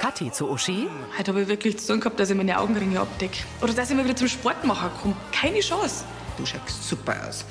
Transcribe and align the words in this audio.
Kathi 0.00 0.30
zu 0.32 0.48
Uschi. 0.50 0.88
Heute 1.18 1.30
habe 1.32 1.42
ich 1.42 1.48
wirklich 1.48 1.78
zu 1.78 1.88
tun 1.88 2.00
gehabt, 2.00 2.18
dass 2.20 2.30
ich 2.30 2.36
meine 2.36 2.58
Augenringe 2.58 3.00
abdecke. 3.00 3.38
Oder 3.60 3.72
dass 3.74 3.90
ich 3.90 3.96
mal 3.96 4.04
wieder 4.04 4.16
zum 4.16 4.28
Sport 4.28 4.64
machen 4.64 4.90
komme. 5.02 5.16
Keine 5.32 5.60
Chance. 5.60 6.04
Du 6.36 6.46
schaust 6.46 6.88
super 6.88 7.14
aus. 7.28 7.44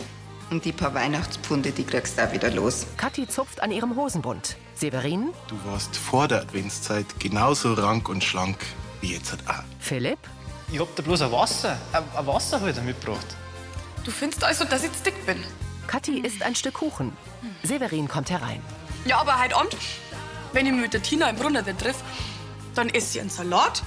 Und 0.50 0.64
die 0.64 0.72
paar 0.72 0.94
Weihnachtspfunde, 0.94 1.72
die 1.72 1.84
kriegst 1.84 2.18
du 2.18 2.24
auch 2.26 2.32
wieder 2.32 2.50
los. 2.52 2.86
Kathi 2.96 3.28
zupft 3.28 3.62
an 3.62 3.72
ihrem 3.72 3.96
Hosenbund. 3.98 4.56
Severin, 4.76 5.30
Du 5.48 5.56
warst 5.70 5.96
vor 5.98 6.28
der 6.28 6.42
Adventszeit 6.42 7.06
genauso 7.20 7.74
rank 7.74 8.08
und 8.10 8.24
schlank 8.24 8.58
wie 9.02 9.14
jetzt 9.14 9.32
halt 9.32 9.42
auch. 9.48 9.64
Philipp, 9.80 10.20
Ich 10.72 10.80
hab 10.80 10.96
da 10.96 11.04
bloß 11.04 11.22
ein 11.24 11.32
Wasser, 11.32 11.78
ein, 11.92 12.04
ein 12.16 12.28
Wasserhalter 12.28 12.82
mitgebracht. 12.82 13.26
Du 14.06 14.12
findest 14.12 14.44
also, 14.44 14.64
dass 14.64 14.84
ich 14.84 14.94
zu 14.94 15.04
dick 15.04 15.26
bin. 15.26 15.44
Kathi 15.88 16.20
isst 16.20 16.42
ein 16.42 16.56
Stück 16.56 16.76
Kuchen. 16.76 17.12
Severin 17.64 18.08
kommt 18.08 18.30
herein. 18.30 18.62
Ja, 19.06 19.20
aber 19.20 19.42
heute 19.42 19.56
Abend, 19.56 19.76
wenn 20.54 20.66
ich 20.66 20.72
mich 20.72 20.82
mit 20.82 20.94
der 20.94 21.02
Tina 21.02 21.30
im 21.30 21.36
Brunnen 21.36 21.64
treffe, 21.78 22.04
dann 22.76 22.90
esse 22.90 23.18
ich 23.18 23.22
einen 23.22 23.30
Salat 23.30 23.84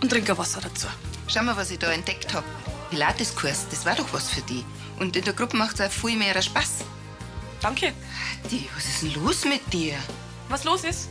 und 0.00 0.10
trinke 0.10 0.36
Wasser 0.36 0.60
dazu. 0.60 0.86
Schau 1.28 1.42
mal, 1.42 1.56
was 1.56 1.70
ich 1.70 1.78
da 1.78 1.90
entdeckt 1.92 2.34
hab. 2.34 2.44
Pilateskurs, 2.90 3.66
das 3.70 3.86
war 3.86 3.94
doch 3.94 4.12
was 4.12 4.28
für 4.30 4.42
die. 4.42 4.64
Und 4.98 5.16
in 5.16 5.24
der 5.24 5.32
Gruppe 5.32 5.56
macht's 5.56 5.80
auch 5.80 5.90
viel 5.90 6.16
mehr 6.16 6.40
Spaß. 6.40 6.84
Danke. 7.60 7.92
Die, 8.50 8.68
was 8.74 8.84
ist 8.84 9.02
denn 9.02 9.14
los 9.22 9.44
mit 9.44 9.72
dir? 9.72 9.94
Was 10.48 10.64
los 10.64 10.84
ist? 10.84 11.08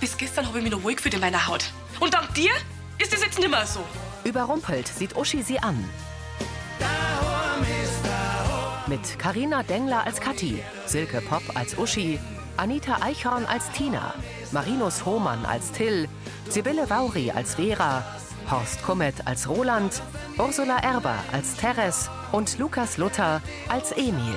Bis 0.00 0.16
gestern 0.16 0.46
habe 0.46 0.58
ich 0.58 0.64
mich 0.64 0.72
noch 0.72 0.82
wohl 0.82 0.94
gefühlt 0.94 1.14
in 1.14 1.20
meiner 1.20 1.46
Haut. 1.46 1.64
Und 2.00 2.14
dank 2.14 2.32
dir 2.34 2.52
ist 2.98 3.12
es 3.12 3.22
jetzt 3.22 3.38
nimmer 3.38 3.66
so. 3.66 3.84
Überrumpelt 4.22 4.88
sieht 4.88 5.16
Uschi 5.16 5.42
sie 5.42 5.58
an. 5.58 5.84
Mit 8.86 9.18
Karina 9.18 9.62
Dengler 9.62 10.04
als 10.04 10.20
Kathi, 10.20 10.62
Silke 10.86 11.20
Popp 11.22 11.42
als 11.54 11.76
Uschi, 11.76 12.20
Anita 12.56 12.98
Eichhorn 13.02 13.46
als 13.46 13.70
Tina, 13.72 14.14
Marinus 14.52 15.04
Hohmann 15.04 15.44
als 15.44 15.72
Till, 15.72 16.08
Sibylle 16.48 16.88
Vauri 16.88 17.30
als 17.30 17.56
Vera, 17.56 18.04
Horst 18.50 18.82
Kummet 18.84 19.14
als 19.26 19.48
Roland, 19.48 20.00
Ursula 20.38 20.78
Erber 20.78 21.16
als 21.32 21.56
Teres 21.56 22.08
und 22.32 22.58
Lukas 22.58 22.96
Luther 22.96 23.40
als 23.68 23.92
Emil. 23.92 24.36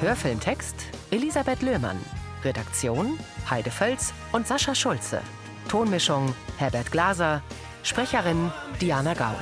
Hörfilmtext 0.00 0.76
Elisabeth 1.10 1.62
Löhmann. 1.62 1.98
Redaktion 2.44 3.18
Heide 3.50 3.70
Völz 3.70 4.12
und 4.32 4.46
Sascha 4.46 4.74
Schulze. 4.74 5.20
Tonmischung 5.68 6.32
Herbert 6.58 6.92
Glaser. 6.92 7.42
Sprecherin 7.82 8.52
Diana 8.80 9.14
Gaul. 9.14 9.34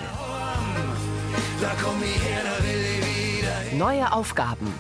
Neue 3.75 4.13
Aufgaben. 4.13 4.73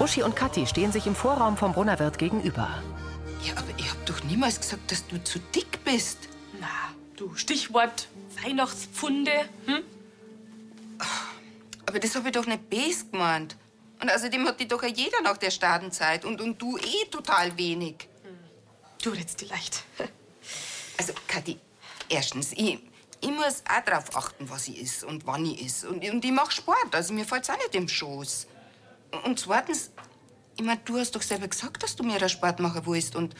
Uschi 0.00 0.24
und 0.24 0.34
Kathi 0.34 0.66
stehen 0.66 0.90
sich 0.90 1.06
im 1.06 1.14
Vorraum 1.14 1.56
vom 1.56 1.72
Brunnerwirt 1.72 2.18
gegenüber. 2.18 2.82
Ja, 3.44 3.52
aber 3.56 3.70
ich 3.76 3.88
hab 3.88 4.04
doch 4.04 4.24
niemals 4.24 4.60
gesagt, 4.60 4.90
dass 4.90 5.06
du 5.06 5.22
zu 5.22 5.38
dick 5.54 5.84
bist. 5.84 6.28
Na, 6.60 6.66
du 7.16 7.36
Stichwort 7.36 8.08
Weihnachtspfunde. 8.42 9.30
Hm? 9.66 9.82
Aber 11.86 12.00
das 12.00 12.16
hab 12.16 12.26
ich 12.26 12.32
doch 12.32 12.46
nicht 12.46 12.68
best 12.68 13.12
gemeint. 13.12 13.56
Und 14.02 14.10
außerdem 14.10 14.44
hat 14.48 14.58
die 14.58 14.66
doch 14.66 14.82
jeder 14.82 15.22
nach 15.22 15.36
der 15.36 15.52
Stadenzeit. 15.52 16.24
Und, 16.24 16.40
und 16.40 16.60
du 16.60 16.78
eh 16.78 17.08
total 17.12 17.56
wenig. 17.56 18.08
Du 19.02 19.10
redst 19.10 19.40
die 19.40 19.46
leicht. 19.46 19.84
Also, 21.00 21.12
Kathi, 21.28 21.60
erstens, 22.08 22.50
ich, 22.54 22.80
ich 23.20 23.30
muss 23.30 23.62
auch 23.68 23.84
darauf 23.84 24.14
achten, 24.16 24.48
was 24.48 24.68
ich 24.68 24.80
is 24.80 25.04
und 25.04 25.26
wann 25.26 25.44
ich 25.44 25.64
is. 25.64 25.84
Und, 25.84 26.04
und 26.04 26.24
ich 26.24 26.32
mach 26.32 26.50
Sport, 26.50 26.94
also 26.94 27.12
mir 27.12 27.24
fällt's 27.24 27.50
auch 27.50 27.56
nicht 27.56 27.74
im 27.74 27.88
Schoß. 27.88 28.46
Und 29.24 29.40
zweitens, 29.40 29.90
ich 30.56 30.64
mein, 30.64 30.78
du 30.84 30.98
hast 30.98 31.14
doch 31.14 31.22
selber 31.22 31.48
gesagt, 31.48 31.82
dass 31.82 31.96
du 31.96 32.04
mehr 32.04 32.28
Sport 32.28 32.60
machen 32.60 32.82
willst. 32.84 33.16
Und 33.16 33.34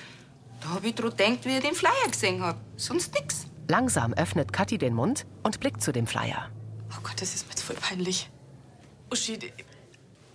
da 0.60 0.70
hab 0.70 0.84
ich 0.84 0.94
dran 0.94 1.10
gedacht, 1.10 1.44
wie 1.44 1.56
ich 1.56 1.62
den 1.62 1.74
Flyer 1.74 2.08
gesehen 2.10 2.42
hab. 2.42 2.56
Sonst 2.76 3.14
nix. 3.14 3.46
Langsam 3.68 4.14
öffnet 4.14 4.52
Kathi 4.52 4.78
den 4.78 4.94
Mund 4.94 5.26
und 5.42 5.60
blickt 5.60 5.82
zu 5.82 5.92
dem 5.92 6.06
Flyer. 6.06 6.50
Oh 6.90 7.00
Gott, 7.02 7.20
das 7.20 7.34
ist 7.34 7.46
mir 7.46 7.50
jetzt 7.50 7.62
voll 7.62 7.76
peinlich. 7.76 8.30
Uschi, 9.10 9.38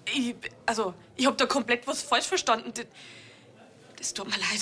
ich, 0.06 0.36
also, 0.66 0.94
ich 1.16 1.26
hab 1.26 1.38
da 1.38 1.46
komplett 1.46 1.88
was 1.88 2.04
falsch 2.04 2.28
verstanden. 2.28 2.72
Das, 2.74 2.86
das 3.98 4.14
tut 4.14 4.28
mir 4.28 4.38
leid. 4.38 4.62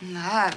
Na, 0.00 0.50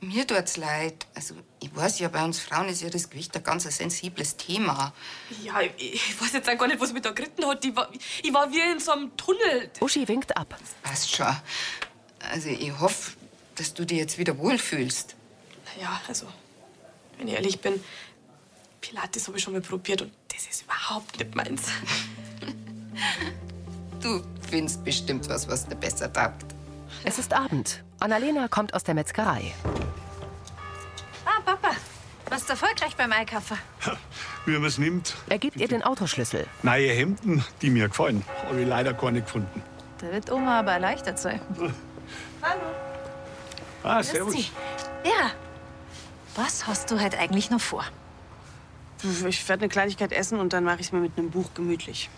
mir 0.00 0.26
tut's 0.26 0.56
leid. 0.56 1.06
Also, 1.14 1.34
ich 1.60 1.74
weiß 1.74 1.98
ja, 1.98 2.08
bei 2.08 2.24
uns 2.24 2.38
Frauen 2.40 2.68
ist 2.68 2.82
ja 2.82 2.90
das 2.90 3.10
Gewicht 3.10 3.36
ein 3.36 3.42
ganz 3.42 3.64
sensibles 3.64 4.36
Thema. 4.36 4.92
Ja, 5.42 5.60
ich, 5.60 5.94
ich 5.94 6.20
weiß 6.20 6.32
jetzt 6.32 6.48
auch 6.48 6.58
gar 6.58 6.68
nicht, 6.68 6.80
was 6.80 6.92
mich 6.92 7.02
da 7.02 7.10
geritten 7.10 7.44
hat. 7.46 7.64
Ich 7.64 7.74
war, 7.74 7.88
ich 8.22 8.32
war 8.32 8.50
wie 8.50 8.60
in 8.60 8.80
so 8.80 8.92
einem 8.92 9.16
Tunnel. 9.16 9.70
Uschi 9.80 10.06
winkt 10.06 10.36
ab. 10.36 10.56
Passt 10.82 11.14
schon. 11.14 11.34
Also, 12.32 12.48
ich 12.48 12.78
hoffe, 12.78 13.12
dass 13.56 13.74
du 13.74 13.84
dich 13.84 13.98
jetzt 13.98 14.18
wieder 14.18 14.38
wohlfühlst. 14.38 15.14
Ja, 15.80 16.00
also, 16.08 16.26
wenn 17.16 17.28
ich 17.28 17.34
ehrlich 17.34 17.60
bin, 17.60 17.82
Pilates 18.80 19.26
habe 19.26 19.38
ich 19.38 19.44
schon 19.44 19.52
mal 19.52 19.62
probiert 19.62 20.02
und 20.02 20.12
das 20.32 20.46
ist 20.46 20.62
überhaupt 20.62 21.18
nicht 21.18 21.34
meins. 21.34 21.62
Du 24.00 24.22
findest 24.48 24.84
bestimmt 24.84 25.28
was, 25.28 25.48
was 25.48 25.66
dir 25.66 25.74
besser 25.74 26.12
taugt. 26.12 26.46
Es 27.04 27.18
ist 27.18 27.32
Abend. 27.32 27.82
Annalena 27.98 28.48
kommt 28.48 28.74
aus 28.74 28.84
der 28.84 28.94
Metzgerei. 28.94 29.52
Ah, 32.48 32.54
du 32.54 32.60
erfolgreich 32.60 32.96
beim 32.96 33.12
Einkaufen? 33.12 33.58
Wie 34.46 34.52
man 34.52 34.64
es 34.64 34.78
nimmt. 34.78 35.14
Er 35.28 35.38
gibt 35.38 35.56
ihr 35.56 35.68
den 35.68 35.82
Autoschlüssel. 35.82 36.46
Neue 36.62 36.90
Hemden, 36.90 37.44
die 37.60 37.68
mir 37.68 37.88
gefallen, 37.88 38.24
habe 38.46 38.62
ich 38.62 38.66
leider 38.66 38.94
keine 38.94 39.20
gefunden. 39.20 39.62
Da 39.98 40.10
wird 40.10 40.30
Oma 40.30 40.60
aber 40.60 40.72
erleichtert 40.72 41.18
sein. 41.18 41.40
Ah, 43.84 43.96
Grüß 43.96 44.10
servus. 44.10 44.34
dich. 44.34 44.52
Vera, 45.04 45.30
was 46.34 46.66
hast 46.66 46.90
du 46.90 47.00
heute 47.00 47.16
eigentlich 47.18 47.48
noch 47.48 47.60
vor? 47.60 47.84
Ich 49.26 49.48
werde 49.48 49.62
eine 49.62 49.68
Kleinigkeit 49.68 50.12
essen 50.12 50.40
und 50.40 50.52
dann 50.52 50.64
mache 50.64 50.80
ich 50.80 50.86
es 50.86 50.92
mir 50.92 50.98
mit 50.98 51.16
einem 51.16 51.30
Buch 51.30 51.54
gemütlich. 51.54 52.10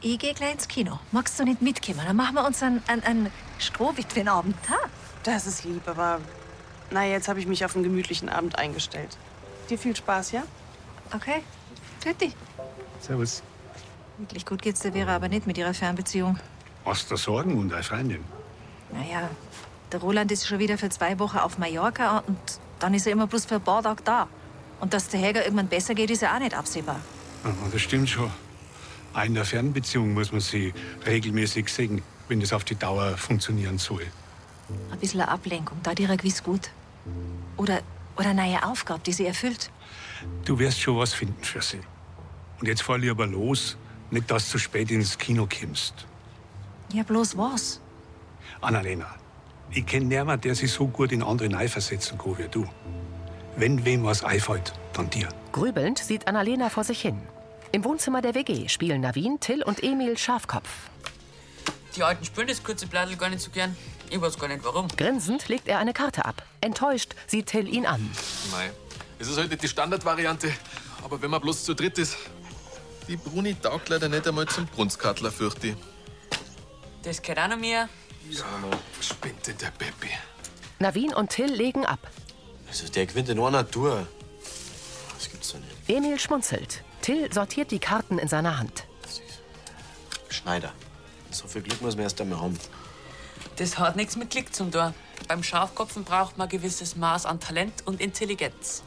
Ich 0.00 0.18
gehe 0.20 0.32
gleich 0.32 0.52
ins 0.52 0.68
Kino. 0.68 1.00
Magst 1.10 1.38
du 1.38 1.44
nicht 1.44 1.60
mitkommen? 1.60 2.00
Dann 2.06 2.16
machen 2.16 2.34
wir 2.36 2.46
uns 2.46 2.62
einen, 2.62 2.82
einen, 2.86 3.02
einen 3.02 3.32
Strohwitwenabend, 3.58 4.56
ha? 4.70 4.76
Das 5.24 5.46
ist 5.46 5.64
lieb, 5.64 5.82
aber 5.86 6.20
na, 6.90 7.04
jetzt 7.04 7.28
habe 7.28 7.40
ich 7.40 7.46
mich 7.46 7.64
auf 7.64 7.74
einen 7.74 7.84
gemütlichen 7.84 8.28
Abend 8.28 8.58
eingestellt. 8.58 9.18
Dir 9.68 9.78
viel 9.78 9.94
Spaß, 9.94 10.32
ja? 10.32 10.42
Okay. 11.14 11.42
Tschüssi. 12.02 12.32
Servus. 13.00 13.42
Wirklich 14.18 14.44
gut 14.46 14.62
geht's 14.62 14.80
der 14.80 14.92
Vera 14.92 15.14
aber 15.16 15.28
nicht 15.28 15.46
mit 15.46 15.58
ihrer 15.58 15.74
Fernbeziehung. 15.74 16.38
Hast 16.84 17.10
du 17.10 17.16
Sorgen 17.16 17.56
und 17.58 17.72
eine 17.72 17.82
Freundin? 17.82 18.24
Naja, 18.92 19.28
der 19.92 20.00
Roland 20.00 20.32
ist 20.32 20.46
schon 20.46 20.58
wieder 20.58 20.78
für 20.78 20.88
zwei 20.88 21.18
Wochen 21.18 21.38
auf 21.38 21.58
Mallorca 21.58 22.18
und 22.26 22.38
dann 22.78 22.94
ist 22.94 23.06
er 23.06 23.12
immer 23.12 23.26
bloß 23.26 23.46
für 23.46 23.56
ein 23.56 23.60
paar 23.60 23.82
Tage 23.82 24.02
da. 24.02 24.28
Und 24.80 24.94
dass 24.94 25.08
der 25.08 25.20
Helga 25.20 25.42
irgendwann 25.42 25.68
besser 25.68 25.94
geht, 25.94 26.10
ist 26.10 26.22
ja 26.22 26.34
auch 26.34 26.38
nicht 26.38 26.54
absehbar. 26.54 27.00
Ja, 27.44 27.52
das 27.70 27.80
stimmt 27.80 28.08
schon. 28.08 28.30
Auch 29.14 29.24
In 29.24 29.34
der 29.34 29.44
Fernbeziehung 29.44 30.14
muss 30.14 30.32
man 30.32 30.40
sie 30.40 30.72
regelmäßig 31.06 31.68
sehen, 31.68 32.02
wenn 32.28 32.40
das 32.40 32.52
auf 32.52 32.64
die 32.64 32.76
Dauer 32.76 33.16
funktionieren 33.16 33.78
soll. 33.78 34.06
Ein 34.92 34.98
bisschen 34.98 35.20
Ablenkung, 35.22 35.78
da 35.82 35.94
dir 35.94 36.14
gewiss 36.16 36.42
gut. 36.42 36.70
Oder, 37.56 37.80
oder 38.18 38.30
eine 38.30 38.42
neue 38.42 38.62
Aufgabe, 38.64 39.00
die 39.04 39.12
sie 39.12 39.26
erfüllt. 39.26 39.70
Du 40.44 40.58
wirst 40.58 40.80
schon 40.80 40.98
was 40.98 41.14
finden 41.14 41.42
für 41.42 41.62
sie. 41.62 41.80
Und 42.60 42.66
jetzt 42.66 42.82
fahr 42.82 42.98
lieber 42.98 43.26
los, 43.26 43.76
nicht 44.10 44.30
dass 44.30 44.46
du 44.46 44.52
zu 44.52 44.58
spät 44.58 44.90
ins 44.90 45.16
Kino 45.16 45.46
kommst. 45.46 46.06
Ja, 46.92 47.02
bloß 47.02 47.36
was? 47.36 47.80
Annalena, 48.60 49.06
ich 49.70 49.86
kenn 49.86 50.08
niemanden, 50.08 50.42
der 50.42 50.54
sich 50.54 50.72
so 50.72 50.88
gut 50.88 51.12
in 51.12 51.22
andere 51.22 51.56
einversetzen 51.56 52.18
kann 52.18 52.38
wie 52.38 52.48
du. 52.48 52.66
Wenn 53.56 53.84
wem 53.84 54.04
was 54.04 54.24
einfällt, 54.24 54.72
dann 54.92 55.10
dir. 55.10 55.28
Grübelnd 55.52 55.98
sieht 55.98 56.26
Annalena 56.26 56.70
vor 56.70 56.84
sich 56.84 57.00
hin. 57.00 57.20
Im 57.70 57.84
Wohnzimmer 57.84 58.22
der 58.22 58.34
WG 58.34 58.68
spielen 58.68 59.02
Navin, 59.02 59.38
Till 59.40 59.62
und 59.62 59.82
Emil 59.82 60.16
Schafkopf. 60.16 60.68
Die 61.98 62.04
Alten 62.04 62.24
spielen 62.24 62.46
das 62.46 62.62
kurze 62.62 62.86
Blattl 62.86 63.16
gar 63.16 63.28
nicht 63.28 63.42
so 63.42 63.50
gern. 63.50 63.76
Ich 64.08 64.20
weiß 64.20 64.38
gar 64.38 64.46
nicht 64.46 64.62
warum. 64.62 64.86
Grinsend 64.96 65.48
legt 65.48 65.66
er 65.66 65.80
eine 65.80 65.92
Karte 65.92 66.24
ab. 66.24 66.44
Enttäuscht 66.60 67.16
sieht 67.26 67.46
Till 67.46 67.66
ihn 67.66 67.86
an. 67.86 68.08
Mei, 68.52 68.70
es 69.18 69.26
ist 69.26 69.36
halt 69.36 69.50
nicht 69.50 69.64
die 69.64 69.68
Standardvariante. 69.68 70.52
Aber 71.02 71.20
wenn 71.20 71.28
man 71.28 71.40
bloß 71.40 71.64
zu 71.64 71.74
dritt 71.74 71.98
ist. 71.98 72.16
Die 73.08 73.16
Bruni 73.16 73.56
taugt 73.56 73.88
leider 73.88 74.08
nicht 74.08 74.28
einmal 74.28 74.46
zum 74.46 74.66
Brunskatler, 74.66 75.32
fürchte 75.32 75.68
ich. 75.68 75.76
Das 77.02 77.20
gehört 77.20 77.40
auch 77.40 77.48
noch 77.48 77.56
mir. 77.56 77.88
Ja, 78.30 78.44
spinnt 79.00 79.48
denn 79.48 79.58
der 79.58 79.72
Peppi. 79.72 80.10
Navin 80.78 81.12
und 81.12 81.30
Till 81.30 81.52
legen 81.52 81.84
ab. 81.84 82.06
Also 82.68 82.86
der 82.86 83.06
gewinnt 83.06 83.28
in 83.28 83.40
einer 83.40 83.68
Tour. 83.68 84.06
Das 85.16 85.28
gibt's 85.28 85.50
doch 85.50 85.58
nicht. 85.58 85.88
Emil 85.88 86.20
schmunzelt. 86.20 86.84
Till 87.02 87.32
sortiert 87.32 87.72
die 87.72 87.80
Karten 87.80 88.20
in 88.20 88.28
seiner 88.28 88.56
Hand. 88.56 88.84
Schneider. 90.28 90.72
So 91.30 91.46
viel 91.46 91.62
Glück 91.62 91.80
muss 91.82 91.94
man 91.96 92.04
erst 92.04 92.20
einmal 92.20 92.40
haben. 92.40 92.58
Das 93.56 93.78
hat 93.78 93.96
nichts 93.96 94.16
mit 94.16 94.30
Glück 94.30 94.54
zum 94.54 94.70
tun. 94.70 94.94
Beim 95.26 95.42
Schafkopfen 95.42 96.04
braucht 96.04 96.38
man 96.38 96.46
ein 96.46 96.50
gewisses 96.50 96.96
Maß 96.96 97.26
an 97.26 97.40
Talent 97.40 97.86
und 97.86 98.00
Intelligenz. 98.00 98.82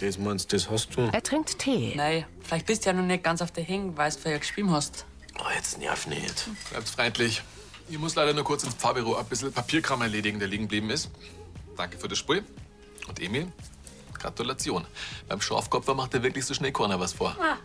Das 0.00 0.18
meinst 0.18 0.52
das 0.52 0.70
hast 0.70 0.96
du? 0.96 1.08
Er 1.12 1.22
trinkt 1.22 1.58
Tee. 1.58 1.94
Nein, 1.96 2.24
vielleicht 2.42 2.66
bist 2.66 2.84
du 2.84 2.90
ja 2.90 2.92
noch 2.94 3.04
nicht 3.04 3.22
ganz 3.22 3.42
auf 3.42 3.52
der 3.52 3.64
Hänge, 3.64 3.96
weil 3.96 4.10
du 4.10 4.18
vorher 4.18 4.38
gespielt 4.40 4.68
hast. 4.70 5.04
Oh, 5.38 5.50
jetzt 5.54 5.78
nerv 5.78 6.06
nicht. 6.06 6.48
Bleibt 6.70 6.88
freundlich. 6.88 7.42
Ich 7.88 7.98
muss 7.98 8.14
leider 8.14 8.32
nur 8.34 8.44
kurz 8.44 8.64
ins 8.64 8.74
Pfarrbüro 8.74 9.16
ein 9.16 9.24
bisschen 9.26 9.52
Papierkram 9.52 10.02
erledigen, 10.02 10.38
der 10.38 10.48
liegen 10.48 10.64
geblieben 10.64 10.90
ist. 10.90 11.10
Danke 11.76 11.96
für 11.96 12.08
das 12.08 12.18
Spiel. 12.18 12.44
Und 13.06 13.20
Emil, 13.20 13.50
Gratulation. 14.18 14.84
Beim 15.28 15.40
Schorfkopfer 15.40 15.94
macht 15.94 16.12
er 16.14 16.22
wirklich 16.22 16.44
so 16.44 16.54
schnell 16.54 16.72
keiner 16.72 16.98
was 16.98 17.12
vor. 17.12 17.36
Ah. 17.40 17.56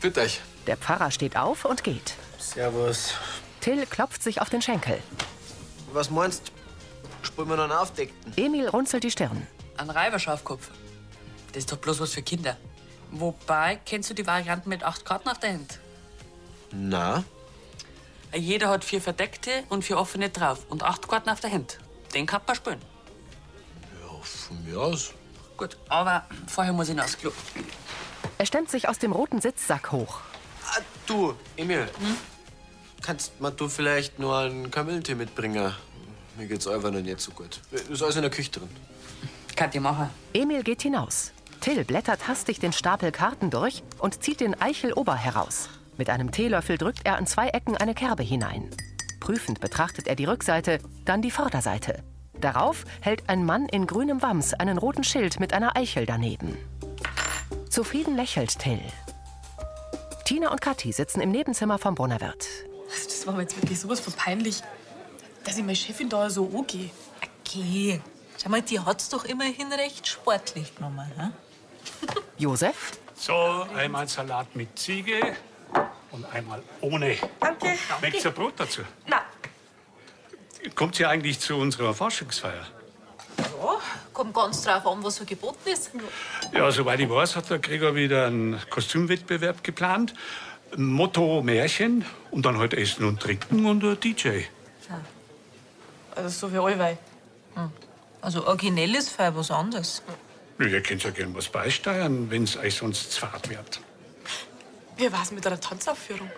Bitte 0.00 0.22
euch. 0.22 0.40
Der 0.66 0.76
Pfarrer 0.76 1.10
steht 1.10 1.36
auf 1.36 1.64
und 1.64 1.84
geht. 1.84 2.14
Servus. 2.44 3.14
Till 3.60 3.86
klopft 3.86 4.22
sich 4.22 4.40
auf 4.40 4.50
den 4.50 4.62
Schenkel. 4.62 5.02
Was 5.92 6.10
meinst 6.10 6.52
Spielen 7.22 7.48
wir 7.48 7.56
noch 7.56 7.64
einen 7.64 7.72
Aufdeckten? 7.72 8.32
Emil 8.36 8.68
runzelt 8.68 9.02
die 9.02 9.10
Stirn. 9.10 9.46
Ein 9.76 9.90
Reiberschafkopf. 9.90 10.68
Das 11.48 11.58
ist 11.58 11.72
doch 11.72 11.78
bloß 11.78 12.00
was 12.00 12.12
für 12.12 12.22
Kinder. 12.22 12.56
Wobei, 13.10 13.80
kennst 13.86 14.10
du 14.10 14.14
die 14.14 14.26
Varianten 14.26 14.68
mit 14.68 14.82
acht 14.82 15.04
Karten 15.04 15.28
auf 15.28 15.38
der 15.38 15.54
Hand? 15.54 15.78
Na? 16.70 17.24
Jeder 18.34 18.68
hat 18.68 18.84
vier 18.84 19.00
verdeckte 19.00 19.64
und 19.68 19.84
vier 19.84 19.96
offene 19.96 20.28
drauf 20.28 20.66
und 20.68 20.82
acht 20.82 21.08
Karten 21.08 21.30
auf 21.30 21.40
der 21.40 21.52
Hand. 21.52 21.78
Den 22.14 22.26
kann 22.26 22.42
man 22.46 22.56
spielen. 22.56 22.82
Von 24.22 24.64
mir 24.64 24.80
aus. 24.80 25.12
Gut, 25.56 25.76
aber 25.88 26.26
vorher 26.46 26.72
muss 26.72 26.88
ich 26.88 27.00
aufs 27.00 27.18
Klo. 27.18 27.30
Er 28.38 28.46
stemmt 28.46 28.70
sich 28.70 28.88
aus 28.88 28.98
dem 28.98 29.12
roten 29.12 29.40
Sitzsack 29.40 29.92
hoch. 29.92 30.20
Du, 31.06 31.34
Emil. 31.56 31.86
Kannst 33.04 33.38
mal 33.38 33.50
du 33.50 33.68
vielleicht 33.68 34.18
nur 34.18 34.38
einen 34.38 34.70
Kamillentee 34.70 35.14
mitbringen? 35.14 35.74
Mir 36.38 36.46
geht's 36.46 36.66
einfach 36.66 36.90
noch 36.90 37.02
nicht 37.02 37.20
so 37.20 37.32
gut. 37.32 37.60
Ist 37.70 38.02
alles 38.02 38.16
in 38.16 38.22
der 38.22 38.30
Küche 38.30 38.50
drin. 38.50 38.68
Kann 39.54 39.68
ich 39.74 39.80
machen. 39.80 40.08
Emil 40.32 40.62
geht 40.62 40.80
hinaus. 40.80 41.32
Till 41.60 41.84
blättert 41.84 42.26
hastig 42.28 42.60
den 42.60 42.72
Stapel 42.72 43.12
Karten 43.12 43.50
durch 43.50 43.82
und 43.98 44.22
zieht 44.22 44.40
den 44.40 44.58
Eichelober 44.58 45.16
heraus. 45.16 45.68
Mit 45.98 46.08
einem 46.08 46.32
Teelöffel 46.32 46.78
drückt 46.78 47.04
er 47.04 47.18
in 47.18 47.26
zwei 47.26 47.48
Ecken 47.48 47.76
eine 47.76 47.94
Kerbe 47.94 48.22
hinein. 48.22 48.70
Prüfend 49.20 49.60
betrachtet 49.60 50.08
er 50.08 50.16
die 50.16 50.24
Rückseite, 50.24 50.78
dann 51.04 51.20
die 51.20 51.30
Vorderseite. 51.30 52.02
Darauf 52.40 52.86
hält 53.02 53.28
ein 53.28 53.44
Mann 53.44 53.68
in 53.68 53.86
grünem 53.86 54.22
Wams 54.22 54.54
einen 54.54 54.78
roten 54.78 55.04
Schild 55.04 55.40
mit 55.40 55.52
einer 55.52 55.76
Eichel 55.76 56.06
daneben. 56.06 56.56
Zufrieden 57.68 58.16
lächelt 58.16 58.58
Till. 58.58 58.80
Tina 60.24 60.50
und 60.50 60.62
Kathi 60.62 60.90
sitzen 60.92 61.20
im 61.20 61.30
Nebenzimmer 61.30 61.78
vom 61.78 61.94
Brunnerwirt. 61.94 62.46
Das 63.24 63.32
war 63.32 63.36
mir 63.36 63.44
jetzt 63.44 63.56
wirklich 63.56 63.80
sowas 63.80 64.00
von 64.00 64.12
peinlich, 64.12 64.60
dass 65.44 65.56
ich 65.56 65.62
meine 65.62 65.74
Chefin 65.74 66.10
da 66.10 66.28
so 66.28 66.44
angehe. 66.54 66.90
Okay. 67.40 67.98
Schau 68.36 68.50
mal, 68.50 68.60
die 68.60 68.78
hat's 68.78 69.08
doch 69.08 69.24
immerhin 69.24 69.72
recht 69.72 70.06
sportlich 70.06 70.74
genommen. 70.76 71.10
Hm? 71.16 71.32
Josef? 72.36 72.92
So, 73.14 73.66
einmal 73.74 74.06
Salat 74.08 74.54
mit 74.54 74.78
Ziege 74.78 75.36
und 76.10 76.26
einmal 76.34 76.62
ohne. 76.82 77.16
Danke. 77.40 77.78
Schmeckt's 77.98 78.26
ein 78.26 78.34
Brot 78.34 78.52
dazu? 78.58 78.82
Na. 79.06 79.22
Kommt 80.74 80.96
sie 80.96 81.06
eigentlich 81.06 81.40
zu 81.40 81.56
unserer 81.56 81.94
Forschungsfeier? 81.94 82.66
Ja, 83.38 83.78
kommt 84.12 84.34
ganz 84.34 84.60
drauf 84.60 84.86
an, 84.86 85.02
was 85.02 85.16
so 85.16 85.24
geboten 85.24 85.66
ist. 85.66 85.92
Ja, 86.52 86.70
soweit 86.70 87.00
ich 87.00 87.08
weiß, 87.08 87.36
hat 87.36 87.48
der 87.48 87.58
Gregor 87.58 87.94
wieder 87.94 88.26
einen 88.26 88.60
Kostümwettbewerb 88.68 89.64
geplant. 89.64 90.12
Motto 90.76 91.42
Märchen 91.42 92.04
und 92.30 92.46
dann 92.46 92.58
halt 92.58 92.74
Essen 92.74 93.04
und 93.04 93.20
Trinken 93.20 93.66
und 93.66 93.84
ein 93.84 93.98
DJ. 94.00 94.42
Also 96.14 96.28
so 96.28 96.52
wie 96.52 96.58
allweil. 96.58 96.98
Also 98.20 98.46
originell 98.46 98.94
ist 98.94 99.10
für 99.10 99.34
was 99.36 99.50
anderes. 99.50 100.02
Ja, 100.58 100.66
ihr 100.66 100.82
könnt 100.82 101.02
ja 101.02 101.10
gern 101.10 101.34
was 101.34 101.48
beisteuern, 101.48 102.30
wenn's 102.30 102.56
euch 102.56 102.76
sonst 102.76 103.12
zu 103.12 103.20
fad 103.20 103.48
wird. 103.50 103.80
Wie 104.96 105.12
war's 105.12 105.32
mit 105.32 105.46
einer 105.46 105.60
Tanzaufführung? 105.60 106.30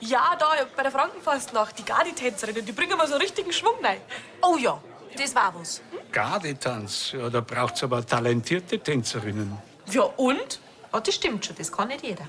Ja, 0.00 0.36
da 0.38 0.50
bei 0.76 0.82
der 0.82 0.90
Frankenfastnacht, 0.90 1.78
die 1.78 1.84
Gardi-Tänzerinnen, 1.84 2.66
die 2.66 2.72
bringen 2.72 2.98
mal 2.98 3.06
so 3.06 3.16
richtigen 3.16 3.52
Schwung 3.52 3.76
rein. 3.82 4.00
Oh 4.42 4.56
ja, 4.58 4.82
das 5.16 5.32
war 5.34 5.54
was. 5.56 5.80
Gardetanz, 6.10 7.12
ja, 7.12 7.30
da 7.30 7.40
braucht's 7.40 7.84
aber 7.84 8.04
talentierte 8.04 8.80
Tänzerinnen. 8.80 9.56
Ja, 9.90 10.02
und? 10.02 10.60
Oh, 10.92 10.98
das 10.98 11.14
stimmt 11.14 11.46
schon, 11.46 11.54
das 11.56 11.70
kann 11.70 11.88
nicht 11.88 12.02
jeder. 12.02 12.26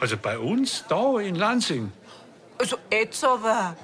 Also 0.00 0.16
bei 0.16 0.38
uns, 0.38 0.84
da 0.88 1.18
in 1.18 1.34
Lansing. 1.34 1.92
Also 2.58 2.76
jetzt 2.90 3.24
aber. 3.24 3.76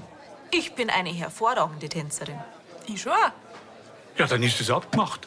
Ich 0.50 0.74
bin 0.74 0.90
eine 0.90 1.10
hervorragende 1.10 1.88
Tänzerin. 1.88 2.38
Ich 2.86 3.02
schon. 3.02 3.12
Ja, 4.16 4.26
dann 4.26 4.42
ist 4.42 4.60
es 4.60 4.70
abgemacht. 4.70 5.26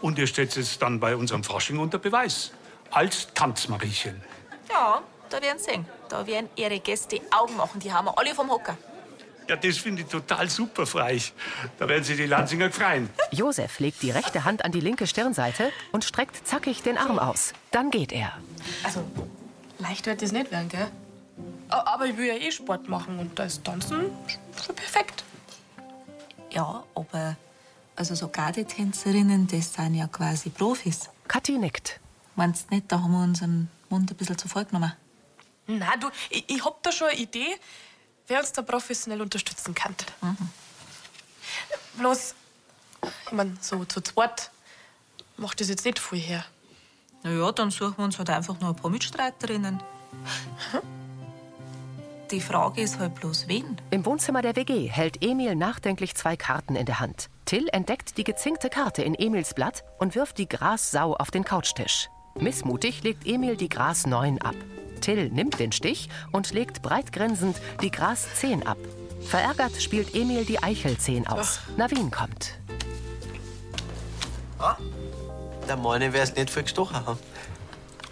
Und 0.00 0.18
ihr 0.18 0.26
stellt 0.26 0.56
es 0.56 0.78
dann 0.78 1.00
bei 1.00 1.16
unserem 1.16 1.44
Fasching 1.44 1.78
unter 1.78 1.98
Beweis. 1.98 2.52
Als 2.90 3.32
Tanzmariechen. 3.34 4.22
Ja, 4.70 5.02
da 5.30 5.40
werden 5.40 5.58
Sie 5.58 5.64
sehen. 5.70 5.86
Da 6.08 6.26
werden 6.26 6.48
Ihre 6.56 6.78
Gäste 6.80 7.20
Augen 7.30 7.56
machen. 7.56 7.80
Die 7.80 7.92
haben 7.92 8.06
wir 8.06 8.18
alle 8.18 8.34
vom 8.34 8.50
Hocker. 8.50 8.76
Ja, 9.48 9.56
das 9.56 9.76
finde 9.76 10.02
ich 10.02 10.08
total 10.08 10.48
super 10.48 10.86
für 10.86 11.04
euch. 11.04 11.32
Da 11.78 11.88
werden 11.88 12.02
sich 12.02 12.16
die 12.16 12.26
Lansinger 12.26 12.70
freuen. 12.70 13.10
Josef 13.30 13.78
legt 13.78 14.02
die 14.02 14.10
rechte 14.10 14.44
Hand 14.44 14.64
an 14.64 14.72
die 14.72 14.80
linke 14.80 15.06
Stirnseite 15.06 15.70
und 15.92 16.04
streckt 16.04 16.46
zackig 16.46 16.82
den 16.82 16.96
Arm 16.96 17.18
aus. 17.18 17.52
Dann 17.70 17.90
geht 17.90 18.12
er. 18.12 18.32
Also, 18.82 19.04
leicht 19.84 20.06
wird 20.06 20.22
das 20.22 20.32
nicht 20.32 20.50
werden, 20.50 20.68
gell? 20.68 20.90
Aber 21.68 22.06
ich 22.06 22.16
will 22.16 22.26
ja 22.26 22.34
eh 22.34 22.50
Sport 22.50 22.88
machen 22.88 23.18
und 23.18 23.38
da 23.38 23.44
ist 23.44 23.64
Tanzen 23.64 24.10
schon 24.64 24.74
perfekt. 24.74 25.24
Ja, 26.50 26.84
aber 26.94 27.36
also 27.96 28.14
so 28.14 28.28
Gardetänzerinnen, 28.28 29.46
das 29.46 29.74
sind 29.74 29.94
ja 29.94 30.06
quasi 30.06 30.50
Profis. 30.50 31.10
Kathi 31.28 31.58
nickt. 31.58 32.00
Meinst 32.36 32.70
nicht, 32.70 32.90
da 32.90 33.00
haben 33.00 33.12
wir 33.12 33.22
unseren 33.22 33.70
Mund 33.90 34.10
ein 34.10 34.16
bisschen 34.16 34.38
zu 34.38 34.48
voll 34.48 34.64
genommen? 34.64 34.92
Na, 35.66 35.96
du, 35.96 36.08
ich, 36.30 36.44
ich 36.48 36.64
hab 36.64 36.82
da 36.82 36.92
schon 36.92 37.08
eine 37.08 37.18
Idee, 37.18 37.56
wer 38.26 38.40
uns 38.40 38.52
da 38.52 38.62
professionell 38.62 39.22
unterstützen 39.22 39.74
kann. 39.74 39.94
Bloß, 41.98 42.34
ich 43.26 43.32
mein, 43.32 43.58
so 43.60 43.84
zu 43.84 44.00
zweit 44.00 44.50
macht 45.36 45.60
das 45.60 45.68
jetzt 45.68 45.84
nicht 45.84 45.98
viel 45.98 46.18
her. 46.20 46.44
Na 47.24 47.32
ja, 47.32 47.52
dann 47.52 47.70
suchen 47.70 47.94
wir 47.96 48.04
uns 48.04 48.18
halt 48.18 48.30
einfach 48.30 48.60
nur 48.60 48.70
ein 48.70 48.76
paar 48.76 48.90
Mitstreiterinnen. 48.90 49.80
Die 52.30 52.40
Frage 52.40 52.82
ist 52.82 52.98
halt 52.98 53.14
bloß, 53.14 53.48
wen? 53.48 53.76
Im 53.90 54.04
Wohnzimmer 54.04 54.42
der 54.42 54.56
WG 54.56 54.88
hält 54.88 55.22
Emil 55.22 55.54
nachdenklich 55.54 56.14
zwei 56.14 56.36
Karten 56.36 56.76
in 56.76 56.86
der 56.86 57.00
Hand. 57.00 57.28
Till 57.44 57.68
entdeckt 57.68 58.16
die 58.16 58.24
gezinkte 58.24 58.70
Karte 58.70 59.02
in 59.02 59.14
Emils 59.14 59.54
Blatt 59.54 59.84
und 59.98 60.14
wirft 60.14 60.38
die 60.38 60.48
Grassau 60.48 61.14
auf 61.14 61.30
den 61.30 61.44
Couchtisch. 61.44 62.08
Missmutig 62.34 63.02
legt 63.02 63.26
Emil 63.26 63.56
die 63.56 63.68
Gras 63.68 64.06
9 64.06 64.40
ab. 64.40 64.54
Till 65.00 65.28
nimmt 65.28 65.60
den 65.60 65.70
Stich 65.70 66.08
und 66.32 66.52
legt 66.52 66.82
breitgrinsend 66.82 67.60
die 67.82 67.90
Gras 67.90 68.26
10 68.34 68.66
ab. 68.66 68.78
Verärgert 69.20 69.80
spielt 69.80 70.14
Emil 70.14 70.44
die 70.44 70.62
Eichel 70.62 70.98
10 70.98 71.26
aus. 71.26 71.60
Navin 71.76 72.10
kommt. 72.10 72.58
Ah, 74.58 74.76
der 75.64 75.76
meine 75.76 76.12
wär's 76.12 76.34
nicht 76.34 76.50
viel 76.50 76.62
gestochen 76.62 77.04
haben. 77.06 77.18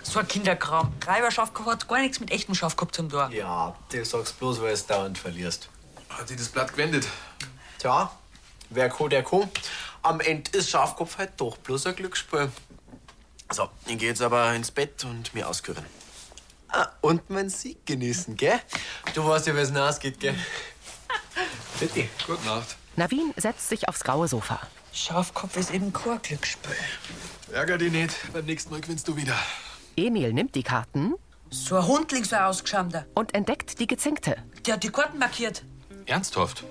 So 0.02 0.18
ein 0.18 0.28
Kinderkram. 0.28 0.92
Reiberschaft 1.06 1.52
hat 1.64 1.88
gar 1.88 2.00
nichts 2.00 2.20
mit 2.20 2.30
echtem 2.30 2.54
Schaf 2.54 2.76
gehabt 2.76 2.94
zum 2.94 3.08
Tor. 3.08 3.30
Ja, 3.30 3.74
du 3.90 4.04
sagst 4.04 4.38
bloß, 4.38 4.60
weil 4.60 4.76
du 4.76 4.82
dauernd 4.82 5.18
verlierst. 5.18 5.68
Hat 6.08 6.28
die 6.28 6.36
das 6.36 6.48
Blatt 6.48 6.72
gewendet? 6.72 7.06
Tja, 7.78 8.10
wer 8.70 8.88
kann, 8.90 9.10
der 9.10 9.22
kann. 9.22 9.48
Am 10.02 10.20
Ende 10.20 10.50
ist 10.50 10.70
Schafkopf 10.70 11.18
halt 11.18 11.32
doch 11.36 11.56
bloß 11.58 11.86
ein 11.86 11.96
Glücksspiel. 11.96 12.50
So, 13.50 13.68
ich 13.86 13.98
geh 13.98 14.06
jetzt 14.06 14.22
aber 14.22 14.52
ins 14.54 14.70
Bett 14.70 15.04
und 15.04 15.32
mir 15.34 15.48
ausküren. 15.48 15.84
Ah, 16.68 16.88
und 17.02 17.28
meinen 17.30 17.50
Sieg 17.50 17.84
genießen, 17.86 18.36
gell? 18.36 18.58
Du 19.14 19.26
weißt 19.26 19.46
ja, 19.46 19.54
wie 19.54 19.60
es 19.60 19.76
ausgeht, 19.76 20.18
gell? 20.20 20.34
Bitte. 21.78 22.08
Gute 22.26 22.44
Nacht. 22.46 22.76
Navin 22.96 23.32
setzt 23.36 23.68
sich 23.68 23.88
aufs 23.88 24.04
graue 24.04 24.26
Sofa. 24.26 24.60
Schafkopf 24.92 25.56
ist 25.56 25.72
eben 25.72 25.92
kein 25.92 26.20
Glücksspiel. 26.22 26.74
Ärger 27.52 27.78
dich 27.78 27.92
nicht. 27.92 28.14
Beim 28.32 28.44
nächsten 28.44 28.70
Mal 28.70 28.80
gewinnst 28.80 29.08
du 29.08 29.16
wieder. 29.16 29.34
Emil 29.96 30.32
nimmt 30.32 30.54
die 30.54 30.62
Karten 30.62 31.14
So 31.50 31.76
ein 31.76 31.86
Hundling, 31.86 32.24
so 32.24 32.36
ein 32.36 32.42
ausgeschämter. 32.42 33.06
und 33.14 33.34
entdeckt 33.34 33.78
die 33.80 33.86
gezinkte. 33.86 34.36
Der 34.66 34.74
hat 34.74 34.82
die 34.82 34.90
Karten 34.90 35.18
markiert. 35.18 35.64
Ernsthaft? 36.06 36.64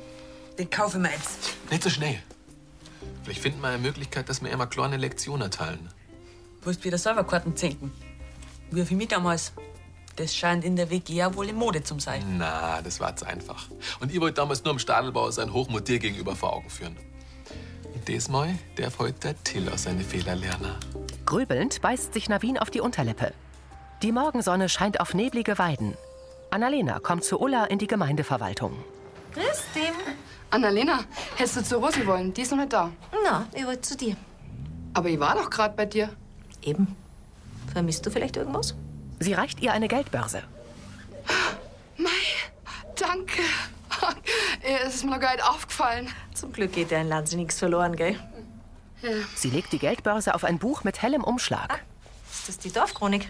Den 0.57 0.69
kaufe 0.69 0.97
ich 0.97 1.03
mir 1.03 1.11
jetzt. 1.11 1.53
Nicht 1.69 1.83
so 1.83 1.89
schnell. 1.89 2.21
Vielleicht 3.23 3.41
finden 3.41 3.61
wir 3.61 3.69
eine 3.69 3.77
Möglichkeit, 3.77 4.29
dass 4.29 4.41
wir 4.43 4.51
immer 4.51 4.67
kleine 4.67 4.97
Lektionen 4.97 5.43
erteilen. 5.43 5.89
Willst 6.63 6.83
wieder 6.83 6.97
selber 6.97 7.23
Karten 7.23 7.55
zinken? 7.55 7.91
Wie 8.71 8.85
für 8.85 8.95
mich 8.95 9.07
damals. 9.09 9.53
Das 10.17 10.35
scheint 10.35 10.65
in 10.65 10.75
der 10.75 10.89
WG 10.89 11.13
ja 11.13 11.33
wohl 11.35 11.47
in 11.49 11.55
Mode 11.55 11.83
zu 11.83 11.97
sein. 11.99 12.37
Na, 12.37 12.81
das 12.81 12.99
war 12.99 13.15
zu 13.15 13.25
einfach. 13.25 13.67
Und 14.01 14.11
ich 14.11 14.19
wollte 14.19 14.35
damals 14.35 14.63
nur 14.63 14.73
am 14.73 14.79
Stadelbau 14.79 15.31
sein 15.31 15.53
Hochmut 15.53 15.87
dir 15.87 15.99
gegenüber 15.99 16.35
vor 16.35 16.53
Augen 16.53 16.69
führen. 16.69 16.97
Und 18.01 18.07
diesmal 18.07 18.55
darf 18.77 18.97
heute 18.97 19.19
der 19.19 19.43
Till 19.43 19.69
aus 19.69 19.83
seine 19.83 20.03
Fehler 20.03 20.33
lernen. 20.33 20.73
Grübelnd 21.27 21.81
beißt 21.81 22.15
sich 22.15 22.29
Navin 22.29 22.57
auf 22.57 22.71
die 22.71 22.81
Unterlippe. 22.81 23.31
Die 24.01 24.11
Morgensonne 24.11 24.69
scheint 24.69 24.99
auf 24.99 25.13
neblige 25.13 25.59
Weiden. 25.59 25.93
Annalena 26.49 26.97
kommt 26.97 27.23
zu 27.23 27.39
Ulla 27.39 27.65
in 27.65 27.77
die 27.77 27.85
Gemeindeverwaltung. 27.85 28.73
Grüß 29.35 29.65
dich. 29.75 29.91
Annalena, 30.49 31.01
hättest 31.35 31.57
du 31.57 31.63
zu 31.63 31.77
Rosi 31.77 32.07
wollen? 32.07 32.33
Die 32.33 32.41
ist 32.41 32.49
noch 32.49 32.57
nicht 32.57 32.73
da. 32.73 32.89
Na, 33.23 33.45
ich 33.53 33.67
wollte 33.67 33.81
zu 33.81 33.95
dir. 33.95 34.15
Aber 34.95 35.07
ich 35.07 35.19
war 35.19 35.35
doch 35.35 35.51
gerade 35.51 35.75
bei 35.75 35.85
dir. 35.85 36.09
Eben. 36.63 36.95
Vermisst 37.71 38.03
du 38.03 38.09
vielleicht 38.09 38.35
irgendwas? 38.35 38.73
Sie 39.19 39.33
reicht 39.33 39.61
ihr 39.61 39.73
eine 39.73 39.87
Geldbörse. 39.87 40.41
Mei, 41.97 42.09
danke. 42.95 43.43
Es 44.79 44.95
ist 44.95 45.03
mir 45.03 45.11
noch 45.11 45.19
gar 45.19 45.33
nicht 45.33 45.47
aufgefallen. 45.47 46.07
Zum 46.33 46.51
Glück 46.53 46.73
geht 46.73 46.91
der 46.91 47.01
in 47.01 47.09
Lanze 47.09 47.35
nichts 47.35 47.59
verloren, 47.59 47.95
gell? 47.95 48.19
Sie 49.35 49.49
legt 49.49 49.71
die 49.73 49.79
Geldbörse 49.79 50.35
auf 50.35 50.43
ein 50.43 50.59
Buch 50.59 50.83
mit 50.83 51.01
hellem 51.01 51.23
Umschlag. 51.23 51.83
Ist 52.31 52.47
das 52.47 52.57
die 52.59 52.71
Dorfchronik? 52.71 53.29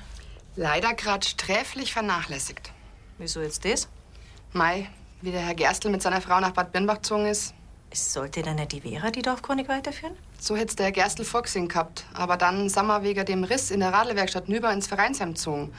Leider 0.56 0.94
gerade 0.94 1.26
sträflich 1.26 1.94
vernachlässigt. 1.94 2.72
Wieso 3.18 3.42
jetzt 3.42 3.64
das? 3.64 3.88
Mai, 4.52 4.90
wie 5.22 5.32
der 5.32 5.42
Herr 5.42 5.56
Gerstl 5.56 5.90
mit 5.90 6.02
seiner 6.02 6.22
Frau 6.22 6.40
nach 6.42 6.52
Bad 6.52 6.74
Birnbach 6.74 6.96
gezogen 6.96 7.26
ist. 7.26 7.54
Sollte 7.94 8.42
dann 8.42 8.56
nicht 8.56 8.74
die 8.74 8.82
Vera 8.82 9.12
die 9.12 9.22
Dorfchronik 9.22 9.70
weiterführen? 9.70 10.16
So 10.40 10.56
hätte 10.56 10.76
der 10.76 10.88
Herr 10.88 10.92
Gerstl 10.92 11.24
vorgesehen 11.24 11.68
gehabt. 11.68 12.06
Aber 12.14 12.36
dann 12.36 12.68
sind 12.68 12.88
wir 12.88 13.04
wegen 13.04 13.26
dem 13.26 13.44
Riss 13.44 13.72
in 13.72 13.80
der 13.80 13.94
Radlwerkstatt 13.94 14.50
nüber 14.50 14.72
ins 14.74 14.88
Vereinsheim 14.88 15.34
gezogen. 15.34 15.74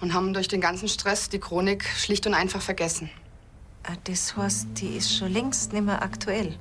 Und 0.00 0.12
haben 0.12 0.34
durch 0.34 0.48
den 0.48 0.60
ganzen 0.60 0.88
Stress 0.88 1.28
die 1.28 1.38
Chronik 1.38 1.84
schlicht 1.96 2.26
und 2.26 2.34
einfach 2.34 2.60
vergessen. 2.60 3.10
Ah, 3.84 3.94
Das 4.04 4.36
heißt, 4.36 4.66
die 4.74 4.96
ist 4.96 5.16
schon 5.16 5.32
längst 5.32 5.72
nicht 5.72 5.84
mehr 5.84 6.00
aktuell. 6.02 6.56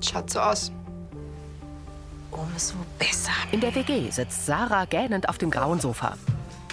Schaut 0.00 0.30
so 0.30 0.40
aus. 0.40 0.72
Umso 2.30 2.74
besser. 2.98 3.32
In 3.52 3.60
der 3.60 3.74
WG 3.74 4.10
sitzt 4.10 4.46
Sarah 4.46 4.84
gähnend 4.84 5.28
auf 5.28 5.38
dem 5.38 5.50
grauen 5.50 5.80
Sofa. 5.80 6.16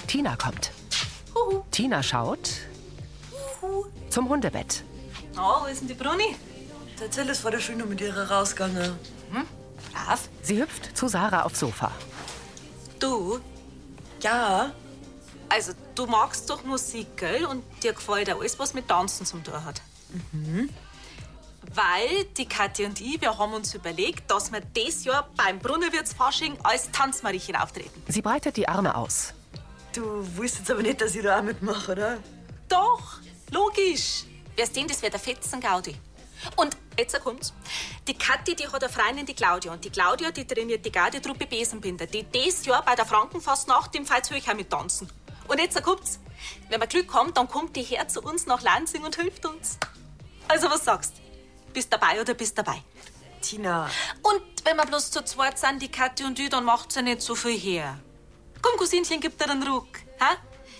Tina 0.07 0.35
kommt. 0.35 0.71
Tina 1.71 2.01
schaut 2.03 2.49
zum 4.09 4.29
Hundebett. 4.29 4.83
Oh, 5.37 5.63
wo 5.63 5.65
ist 5.65 5.81
denn 5.81 5.87
die 5.89 5.93
Bruni? 5.93 6.35
Der 6.99 7.09
Till 7.09 7.27
ist 7.29 7.41
vor 7.41 7.51
der 7.51 7.59
Schule 7.59 7.85
mit 7.85 7.99
ihrer 7.99 8.29
rausgegangen. 8.31 8.93
Hm? 9.31 9.43
Brav. 9.91 10.29
Sie 10.41 10.61
hüpft 10.61 10.95
zu 10.95 11.07
Sarah 11.07 11.43
aufs 11.43 11.59
Sofa. 11.59 11.91
Du? 12.99 13.39
Ja? 14.21 14.71
Also, 15.49 15.73
du 15.95 16.05
magst 16.05 16.49
doch 16.49 16.63
Musik, 16.63 17.17
gell? 17.17 17.45
Und 17.45 17.63
dir 17.83 17.93
gefällt 17.93 18.31
auch 18.31 18.39
alles, 18.39 18.59
was 18.59 18.73
mit 18.73 18.87
Tanzen 18.87 19.25
zum 19.25 19.43
tun 19.43 19.65
hat. 19.65 19.81
Mhm. 20.31 20.69
Weil 21.73 22.25
die 22.37 22.47
Kathi 22.47 22.85
und 22.85 23.01
ich, 23.01 23.19
wir 23.19 23.37
haben 23.37 23.53
uns 23.53 23.73
überlegt, 23.73 24.29
dass 24.29 24.51
wir 24.51 24.61
dieses 24.61 25.05
Jahr 25.05 25.27
beim 25.35 25.59
Brunnerwirtsfasching 25.59 26.57
als 26.63 26.91
Tanzmariechen 26.91 27.55
auftreten. 27.55 28.03
Sie 28.07 28.21
breitet 28.21 28.55
die 28.57 28.67
Arme 28.67 28.95
aus. 28.95 29.33
Du 29.93 30.25
wusstest 30.37 30.59
jetzt 30.59 30.71
aber 30.71 30.83
nicht, 30.83 31.01
dass 31.01 31.15
ich 31.15 31.23
da 31.23 31.39
auch 31.39 31.43
mitmache, 31.43 31.91
oder? 31.91 32.17
Doch, 32.69 33.19
logisch. 33.51 34.25
Wer 34.55 34.67
den, 34.67 34.87
das 34.87 35.01
wird 35.01 35.13
der 35.13 35.19
Fetzen 35.19 35.59
Gaudi. 35.59 35.95
Und 36.55 36.77
jetzt 36.97 37.19
kommt's. 37.21 37.53
Die 38.07 38.13
Kathi, 38.13 38.55
die 38.55 38.67
hat 38.67 38.83
eine 38.83 38.91
Freundin, 38.91 39.25
die 39.25 39.33
Claudia. 39.33 39.71
Und 39.71 39.83
die 39.83 39.89
Claudia, 39.89 40.31
die 40.31 40.45
trainiert 40.45 40.85
die 40.85 40.91
Garde-Truppe 40.91 41.45
Besenbinder, 41.45 42.05
die 42.05 42.23
dieses 42.23 42.65
Jahr 42.65 42.83
bei 42.83 42.95
der 42.95 43.05
Frankenfastnacht 43.05 43.95
im 43.95 44.05
Veitshöchheim 44.05 44.57
mit 44.57 44.69
tanzen. 44.69 45.09
Und 45.47 45.59
jetzt 45.59 45.81
kommt's. 45.83 46.19
Wenn 46.69 46.79
wir 46.79 46.87
Glück 46.87 47.13
haben, 47.13 47.33
dann 47.33 47.47
kommt 47.47 47.75
die 47.75 47.83
her 47.83 48.07
zu 48.07 48.21
uns 48.21 48.45
nach 48.45 48.61
Lansing 48.61 49.03
und 49.03 49.15
hilft 49.15 49.45
uns. 49.45 49.77
Also, 50.47 50.69
was 50.69 50.85
sagst 50.85 51.13
Bist 51.73 51.91
dabei 51.91 52.21
oder 52.21 52.33
bist 52.33 52.57
dabei? 52.57 52.81
Tina. 53.41 53.89
Und 54.21 54.41
wenn 54.63 54.75
wir 54.77 54.85
bloß 54.85 55.11
zu 55.11 55.23
zweit 55.23 55.59
sind, 55.59 55.81
die 55.81 55.89
Kathi 55.89 56.23
und 56.23 56.39
ich, 56.39 56.49
dann 56.49 56.65
macht's 56.65 56.95
ja 56.95 57.01
nicht 57.01 57.21
so 57.21 57.35
viel 57.35 57.57
her. 57.57 57.99
Komm, 58.61 58.77
Cousinchen, 58.77 59.19
gib 59.19 59.37
dir 59.37 59.49
einen 59.49 59.63
Ruck. 59.63 59.87
Ha? 60.19 60.37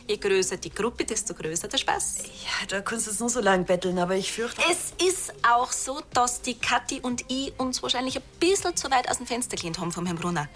Je 0.08 0.18
größer 0.18 0.58
die 0.58 0.70
Gruppe, 0.70 1.04
desto 1.04 1.34
größer 1.34 1.68
der 1.68 1.78
Spaß. 1.78 2.18
Ja, 2.44 2.68
da 2.68 2.82
kannst 2.82 3.08
du 3.08 3.12
jetzt 3.12 3.20
nur 3.20 3.30
so 3.30 3.42
lang 3.42 3.66
betteln, 3.66 3.98
aber 3.98 4.16
ich 4.16 4.32
fürchte. 4.32 4.62
Es 4.72 4.94
ist 5.04 5.34
auch 5.48 5.72
so, 5.72 6.02
dass 6.14 6.42
die 6.42 6.60
Kathi 6.60 7.00
und 7.02 7.26
ich 7.28 7.54
uns 7.60 7.82
wahrscheinlich 7.82 8.18
ein 8.18 8.24
bisschen 8.40 8.76
zu 8.76 8.90
weit 8.92 9.10
aus 9.10 9.18
dem 9.18 9.26
Fenster 9.26 9.56
gelehnt 9.56 9.80
haben 9.80 9.92
vom 9.92 10.06
Herrn 10.06 10.18
Brunner. 10.18 10.48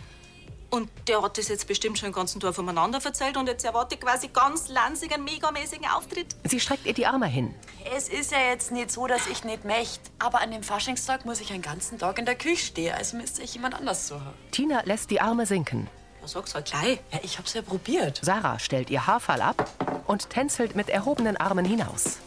Und 0.70 0.90
der 1.08 1.22
hat 1.22 1.38
das 1.38 1.48
jetzt 1.48 1.68
bestimmt 1.68 1.98
schon 1.98 2.08
im 2.08 2.14
ganzen 2.14 2.40
Dorf 2.40 2.58
umeinander 2.60 3.00
erzählt 3.04 3.38
und 3.38 3.48
jetzt 3.48 3.66
erwarte 3.66 3.96
ich 3.96 4.02
quasi 4.02 4.28
ganz 4.28 4.70
Lansing 4.70 5.12
einen 5.12 5.24
megamäßigen 5.24 5.88
Auftritt. 5.88 6.36
Sie 6.44 6.60
streckt 6.60 6.86
ihr 6.86 6.94
die 6.94 7.08
Arme 7.08 7.26
hin. 7.26 7.56
Es 7.96 8.08
ist 8.08 8.32
ja 8.32 8.40
jetzt 8.52 8.72
nicht 8.72 8.92
so, 8.92 9.08
dass 9.08 9.26
ich 9.28 9.44
nicht 9.44 9.66
möchte. 9.66 10.12
Aber 10.20 10.42
an 10.42 10.52
dem 10.52 10.62
Faschingstag 10.62 11.26
muss 11.26 11.42
ich 11.42 11.52
einen 11.52 11.64
ganzen 11.64 11.98
Tag 11.98 12.20
in 12.20 12.26
der 12.26 12.36
Küche 12.36 12.66
stehen. 12.68 12.94
Also 12.96 13.18
müsste 13.18 13.42
ich 13.42 13.54
jemand 13.56 13.74
anders 13.74 14.08
suchen. 14.08 14.32
Tina 14.52 14.82
lässt 14.86 15.10
die 15.10 15.22
Arme 15.22 15.46
sinken. 15.46 15.88
Was 16.22 16.32
sagst 16.32 16.56
du 16.56 16.62
gleich? 16.62 17.00
Ja, 17.12 17.20
ich 17.24 17.38
hab's 17.40 17.54
ja 17.54 17.62
probiert. 17.62 18.20
Sarah 18.22 18.60
stellt 18.60 18.90
ihr 18.90 19.08
Haarfall 19.08 19.42
ab 19.42 19.68
und 20.06 20.30
tänzelt 20.30 20.76
mit 20.76 20.90
erhobenen 20.90 21.38
Armen 21.38 21.66
hinaus. 21.66 22.20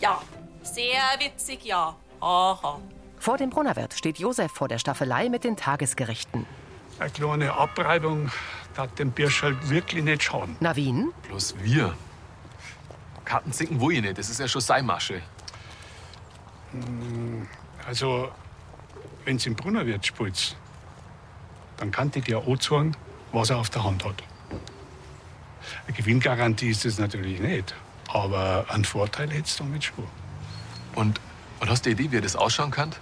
Ja. 0.00 0.20
Sehr 0.62 1.02
witzig, 1.18 1.64
ja. 1.64 1.94
Aha. 2.20 2.80
Vor 3.18 3.36
dem 3.36 3.50
Brunnerwirt 3.50 3.94
steht 3.94 4.18
Josef 4.18 4.50
vor 4.50 4.66
der 4.66 4.78
Staffelei 4.78 5.28
mit 5.28 5.44
den 5.44 5.56
Tagesgerichten. 5.56 6.46
Eine 6.98 7.10
kleine 7.10 7.52
Abreibung 7.52 8.30
hat 8.76 8.98
dem 8.98 9.10
Birsch 9.10 9.42
halt 9.42 9.68
wirklich 9.68 10.02
nicht 10.04 10.22
schaden. 10.22 10.56
Navin? 10.60 11.12
Bloß 11.28 11.54
wir. 11.60 11.94
Karten 13.24 13.52
sinken 13.52 13.80
wo 13.80 13.90
ich 13.90 14.00
nicht. 14.00 14.18
Das 14.18 14.28
ist 14.28 14.38
ja 14.40 14.46
schon 14.48 14.60
seine 14.60 14.82
Masche. 14.86 15.20
Hm, 16.72 17.48
Also, 17.86 18.30
wenn's 19.24 19.44
im 19.46 19.54
Brunnerwirt 19.54 20.06
spielt, 20.06 20.56
dann 21.76 21.90
kann 21.90 22.10
die 22.10 22.20
dir 22.20 22.38
auch 22.38 22.60
sagen, 22.60 22.96
was 23.32 23.50
er 23.50 23.58
auf 23.58 23.70
der 23.70 23.84
Hand 23.84 24.04
hat. 24.04 24.22
Eine 25.86 25.96
Gewinngarantie 25.96 26.70
ist 26.70 26.84
es 26.84 26.98
natürlich 26.98 27.40
nicht, 27.40 27.74
aber 28.12 28.66
einen 28.68 28.84
Vorteil 28.84 29.30
hättest 29.30 29.60
du 29.60 29.64
damit 29.64 29.84
schon. 29.84 30.06
Und, 30.94 31.20
und 31.60 31.68
hast 31.70 31.84
du 31.84 31.90
eine 31.90 31.98
Idee, 32.00 32.12
wie 32.12 32.16
er 32.16 32.22
das 32.22 32.36
ausschauen 32.36 32.70
kann? 32.70 32.92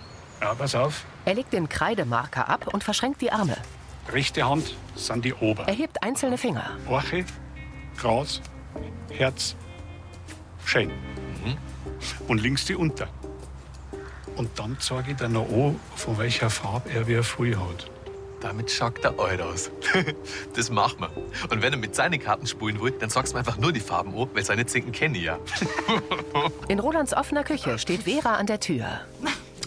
Ja, 0.40 0.54
pass 0.54 0.74
auf. 0.74 1.04
Er 1.24 1.34
legt 1.34 1.52
den 1.52 1.68
Kreidemarker 1.68 2.48
ab 2.48 2.66
und 2.72 2.82
verschränkt 2.82 3.20
die 3.20 3.30
Arme. 3.30 3.56
Rechte 4.10 4.48
Hand 4.48 4.74
sind 4.94 5.24
die 5.24 5.34
Ober. 5.34 5.64
Er 5.66 5.74
hebt 5.74 6.02
einzelne 6.02 6.38
Finger. 6.38 6.76
Orche, 6.88 7.24
Gras, 7.96 8.40
Herz, 9.10 9.54
Schön. 10.64 10.90
Und 12.28 12.40
links 12.40 12.64
die 12.64 12.74
Unter. 12.74 13.08
Und 14.36 14.58
dann 14.58 14.76
zeige 14.80 15.10
ich 15.10 15.16
dir 15.16 15.28
noch 15.28 15.48
an, 15.48 15.78
von 15.96 16.16
welcher 16.18 16.48
Farbe 16.48 16.90
er 16.90 17.06
wie 17.06 17.22
früh 17.22 17.54
hat. 17.54 17.90
Damit 18.40 18.70
schaut 18.70 19.04
er 19.04 19.18
alt 19.20 19.40
aus. 19.40 19.70
das 20.56 20.70
machen 20.70 21.00
wir. 21.00 21.10
Und 21.50 21.62
wenn 21.62 21.72
er 21.72 21.78
mit 21.78 21.94
seinen 21.94 22.18
Karten 22.18 22.46
spielen 22.46 22.80
will, 22.80 22.92
dann 22.92 23.10
sagst 23.10 23.34
du 23.34 23.38
einfach 23.38 23.56
nur 23.58 23.72
die 23.72 23.80
Farben 23.80 24.14
an, 24.18 24.30
weil 24.32 24.44
seine 24.44 24.66
Zinken 24.66 24.92
kenne 24.92 25.18
ich 25.18 25.24
ja. 25.24 25.38
In 26.68 26.80
Rolands 26.80 27.14
offener 27.14 27.44
Küche 27.44 27.78
steht 27.78 28.04
Vera 28.04 28.36
an 28.36 28.46
der 28.46 28.58
Tür. 28.58 29.02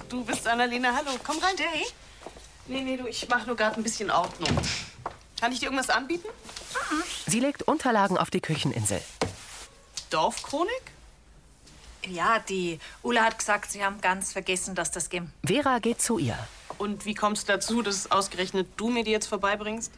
Du 0.10 0.26
bist 0.26 0.48
Annalena, 0.48 0.90
hallo. 0.94 1.18
Komm 1.24 1.38
rein. 1.38 1.56
Hey. 1.58 1.86
Nee, 2.68 2.82
nee, 2.82 2.98
du, 2.98 3.08
ich 3.08 3.28
mach 3.30 3.46
nur 3.46 3.56
gerade 3.56 3.78
ein 3.78 3.84
bisschen 3.84 4.10
Ordnung. 4.10 4.58
Kann 5.40 5.52
ich 5.52 5.60
dir 5.60 5.66
irgendwas 5.66 5.90
anbieten? 5.90 6.28
Sie 7.28 7.40
legt 7.40 7.64
Unterlagen 7.64 8.18
auf 8.18 8.30
die 8.30 8.42
Kücheninsel. 8.42 9.02
Dorfchronik? 10.10 10.92
Ja, 12.08 12.40
die 12.40 12.80
Ulla 13.04 13.24
hat 13.24 13.40
gesagt, 13.40 13.72
sie 13.72 13.84
haben 13.84 14.00
ganz 14.02 14.32
vergessen, 14.32 14.76
dass 14.76 14.92
das 14.92 15.10
gibt. 15.10 15.28
Vera 15.46 15.80
geht 15.80 16.02
zu 16.02 16.18
ihr. 16.18 16.38
Und 16.78 17.06
wie 17.06 17.16
kommst 17.16 17.48
du 17.48 17.54
dazu, 17.54 17.82
dass 17.82 18.12
ausgerechnet 18.12 18.68
du 18.78 18.90
mir 18.90 19.04
die 19.04 19.12
jetzt 19.12 19.28
vorbeibringst? 19.28 19.92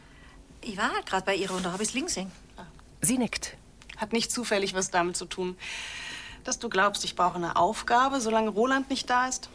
Ich 0.60 0.76
war 0.76 0.92
halt 0.92 1.06
gerade 1.06 1.24
bei 1.24 1.34
ihr 1.34 1.50
und 1.50 1.64
da 1.64 1.72
habe 1.72 1.82
ich 1.82 1.90
es 1.90 1.94
links 1.94 2.14
gesehen. 2.14 2.32
Sie 3.00 3.18
nickt. 3.18 3.56
Hat 3.96 4.12
nicht 4.12 4.30
zufällig 4.30 4.74
was 4.74 4.90
damit 4.90 5.16
zu 5.16 5.24
tun, 5.24 5.56
dass 6.44 6.58
du 6.58 6.68
glaubst, 6.68 7.04
ich 7.04 7.16
brauche 7.16 7.36
eine 7.36 7.56
Aufgabe, 7.56 8.20
solange 8.20 8.50
Roland 8.50 8.90
nicht 8.90 9.08
da 9.10 9.28
ist? 9.28 9.48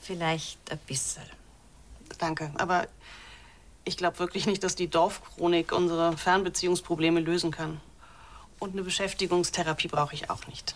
Vielleicht 0.00 0.58
ein 0.70 0.78
bisschen. 0.86 1.22
Danke, 2.18 2.52
aber 2.56 2.86
ich 3.84 3.96
glaube 3.96 4.18
wirklich 4.18 4.46
nicht, 4.46 4.64
dass 4.64 4.74
die 4.74 4.88
Dorfchronik 4.88 5.72
unsere 5.72 6.16
Fernbeziehungsprobleme 6.16 7.20
lösen 7.20 7.50
kann. 7.50 7.80
Und 8.58 8.72
eine 8.72 8.82
Beschäftigungstherapie 8.82 9.88
brauche 9.88 10.14
ich 10.14 10.30
auch 10.30 10.46
nicht. 10.46 10.74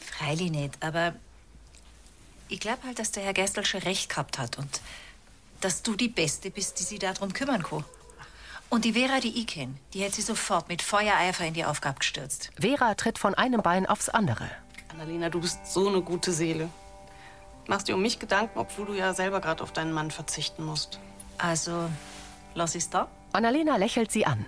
Freilich 0.00 0.50
nicht, 0.50 0.82
aber 0.82 1.14
ich 2.48 2.60
glaube 2.60 2.82
halt, 2.84 2.98
dass 2.98 3.12
der 3.12 3.22
Herr 3.22 3.32
Gerstl 3.32 3.64
schon 3.64 3.80
recht 3.82 4.08
gehabt 4.08 4.38
hat 4.38 4.58
und 4.58 4.80
dass 5.60 5.82
du 5.82 5.94
die 5.94 6.08
Beste 6.08 6.50
bist, 6.50 6.78
die 6.78 6.84
sich 6.84 6.98
darum 6.98 7.32
kümmern 7.32 7.62
kann. 7.62 7.84
Und 8.68 8.84
die 8.84 8.94
Vera, 8.94 9.20
die 9.20 9.38
ich 9.38 9.46
kenne, 9.46 9.74
die 9.94 10.00
hätte 10.00 10.16
sich 10.16 10.24
sofort 10.24 10.68
mit 10.68 10.82
Feuereifer 10.82 11.44
in 11.44 11.54
die 11.54 11.64
Aufgabe 11.64 12.00
gestürzt. 12.00 12.50
Vera 12.60 12.94
tritt 12.94 13.18
von 13.18 13.34
einem 13.34 13.62
Bein 13.62 13.86
aufs 13.86 14.08
andere. 14.08 14.50
Annalena, 14.88 15.30
du 15.30 15.40
bist 15.40 15.72
so 15.72 15.88
eine 15.88 16.02
gute 16.02 16.32
Seele. 16.32 16.68
Machst 17.66 17.88
dir 17.88 17.94
um 17.94 18.02
mich 18.02 18.18
Gedanken, 18.18 18.58
obwohl 18.58 18.86
du 18.86 18.92
ja 18.94 19.12
selber 19.12 19.40
gerade 19.40 19.62
auf 19.62 19.72
deinen 19.72 19.92
Mann 19.92 20.10
verzichten 20.10 20.64
musst. 20.64 21.00
Also, 21.38 21.90
lass 22.54 22.74
ich's 22.74 22.90
da? 22.90 23.08
Annalena 23.32 23.76
lächelt 23.76 24.12
sie 24.12 24.24
an. 24.24 24.46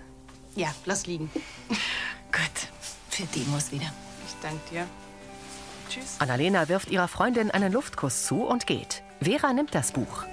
Ja, 0.54 0.68
lass 0.84 1.06
liegen. 1.06 1.30
Gut, 2.32 2.68
für 3.10 3.25
die 3.34 3.44
muss 3.50 3.72
wieder. 3.72 3.92
Ich 4.26 4.34
danke 4.40 4.60
dir. 4.70 4.87
Tschüss. 5.90 6.16
Annalena 6.20 6.68
wirft 6.68 6.90
ihrer 6.90 7.08
Freundin 7.08 7.50
einen 7.50 7.72
Luftkuss 7.72 8.26
zu 8.26 8.44
und 8.44 8.66
geht. 8.66 9.02
Vera 9.20 9.52
nimmt 9.52 9.75
das 9.75 9.92
Buch. 9.92 10.25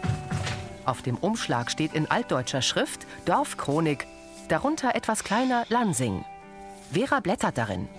Auf 0.86 1.02
dem 1.02 1.18
Umschlag 1.18 1.72
steht 1.72 1.94
in 1.94 2.10
altdeutscher 2.10 2.62
Schrift 2.62 3.08
Dorfchronik, 3.26 4.06
darunter 4.50 4.94
etwas 4.96 5.24
kleiner 5.24 5.66
Lansing. 5.70 6.24
Vera 6.92 7.20
blättert 7.20 7.58
darin. 7.58 7.90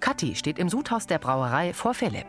Kathi 0.00 0.34
steht 0.34 0.58
im 0.58 0.68
Sudhaus 0.68 1.06
der 1.06 1.18
Brauerei 1.18 1.72
vor 1.72 1.94
Philipp. 1.94 2.26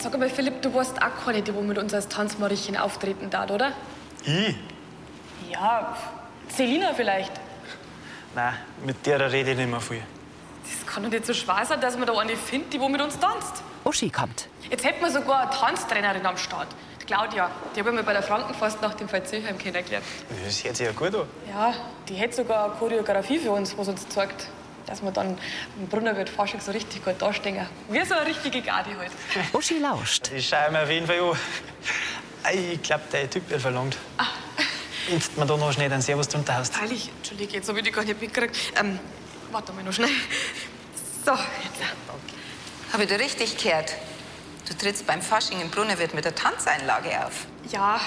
Sag 0.00 0.18
mal, 0.18 0.30
Philipp, 0.30 0.62
du 0.62 0.72
warst 0.72 0.96
auch 1.02 1.24
keine, 1.26 1.42
die 1.42 1.54
wo 1.54 1.60
mit 1.60 1.76
uns 1.76 1.92
als 1.92 2.08
Tanzmariechen 2.08 2.74
auftreten 2.76 3.28
darf, 3.28 3.50
oder? 3.50 3.72
Ich? 4.24 4.56
Ja, 5.50 5.94
Selina 6.48 6.94
vielleicht. 6.94 7.32
Nein, 8.34 8.54
mit 8.84 9.04
der 9.04 9.30
rede 9.30 9.50
ich 9.50 9.58
nicht 9.58 9.68
mehr 9.68 9.80
viel. 9.80 10.02
Das 10.64 10.86
kann 10.94 11.02
doch 11.02 11.10
nicht 11.10 11.26
so 11.26 11.34
schwer 11.34 11.66
sein, 11.66 11.80
dass 11.82 11.98
man 11.98 12.06
da 12.06 12.16
eine 12.16 12.34
findet, 12.36 12.72
die 12.72 12.80
wo 12.80 12.88
mit 12.88 13.02
uns 13.02 13.18
tanzt. 13.18 13.62
Uschi 13.84 14.08
kommt. 14.08 14.48
Jetzt 14.70 14.84
hätten 14.84 15.02
wir 15.02 15.10
sogar 15.10 15.42
eine 15.42 15.50
Tanztrainerin 15.50 16.24
am 16.24 16.36
Start. 16.38 16.68
Die 17.02 17.04
Claudia. 17.04 17.50
Die 17.74 17.80
habe 17.80 17.90
ich 17.90 17.96
mir 17.96 18.02
bei 18.02 18.12
der 18.14 18.22
Frankenfast 18.22 18.80
nach 18.80 18.94
dem 18.94 19.08
Fall 19.08 19.24
Zilheim 19.24 19.58
kennengelernt. 19.58 20.04
Das 20.46 20.64
hört 20.64 20.76
sich 20.76 20.86
ja 20.86 20.92
gut 20.92 21.14
an. 21.14 21.26
Ja, 21.48 21.74
die 22.08 22.14
hätte 22.14 22.36
sogar 22.36 22.66
eine 22.66 22.74
Choreografie 22.74 23.38
für 23.38 23.50
uns, 23.50 23.76
was 23.76 23.88
uns 23.88 24.08
zeigt, 24.08 24.46
dass 24.86 25.02
wir 25.02 25.10
dann 25.10 25.38
im 25.78 25.86
Brunnerwirt 25.88 26.28
Fasching 26.28 26.60
so 26.60 26.72
richtig 26.72 27.04
gut 27.04 27.20
dastehen. 27.20 27.66
Wie 27.88 28.04
so 28.04 28.14
eine 28.14 28.26
richtige 28.26 28.62
Garde 28.62 28.90
halt. 28.98 29.12
Uschi 29.52 29.78
lauscht. 29.78 30.30
Ich 30.34 30.48
schaue 30.48 30.70
mir 30.70 30.82
auf 30.82 30.90
jeden 30.90 31.06
Fall 31.06 31.20
an. 31.20 31.36
Ich 32.52 32.82
glaube, 32.82 33.04
der 33.12 33.28
Typ 33.28 33.48
wird 33.50 33.60
verlangt. 33.60 33.96
Wenn 35.08 35.18
du 35.18 35.40
mir 35.40 35.46
da 35.46 35.56
noch 35.56 35.72
schnell 35.72 35.92
einen 35.92 36.02
Servus 36.02 36.28
drunter 36.28 36.54
hast. 36.56 36.74
Freilich, 36.74 37.10
Entschuldige, 37.18 37.54
jetzt 37.54 37.68
habe 37.68 37.78
ich 37.78 37.84
die 37.84 37.90
gar 37.90 38.04
nicht 38.04 38.20
mitgekriegt. 38.20 38.56
Ähm, 38.78 38.98
warte 39.50 39.72
mal 39.72 39.82
noch 39.82 39.92
schnell. 39.92 40.10
So, 41.24 41.32
jetzt. 41.32 41.80
Habe 42.92 43.04
ich 43.04 43.08
da 43.08 43.16
richtig 43.16 43.56
gehört? 43.56 43.94
Du 44.68 44.74
trittst 44.74 45.06
beim 45.06 45.20
Fasching 45.20 45.60
im 45.60 45.70
Brunnerwirt 45.70 46.14
mit 46.14 46.24
der 46.24 46.34
Tanzeinlage 46.34 47.24
auf. 47.26 47.46
Ja, 47.70 48.00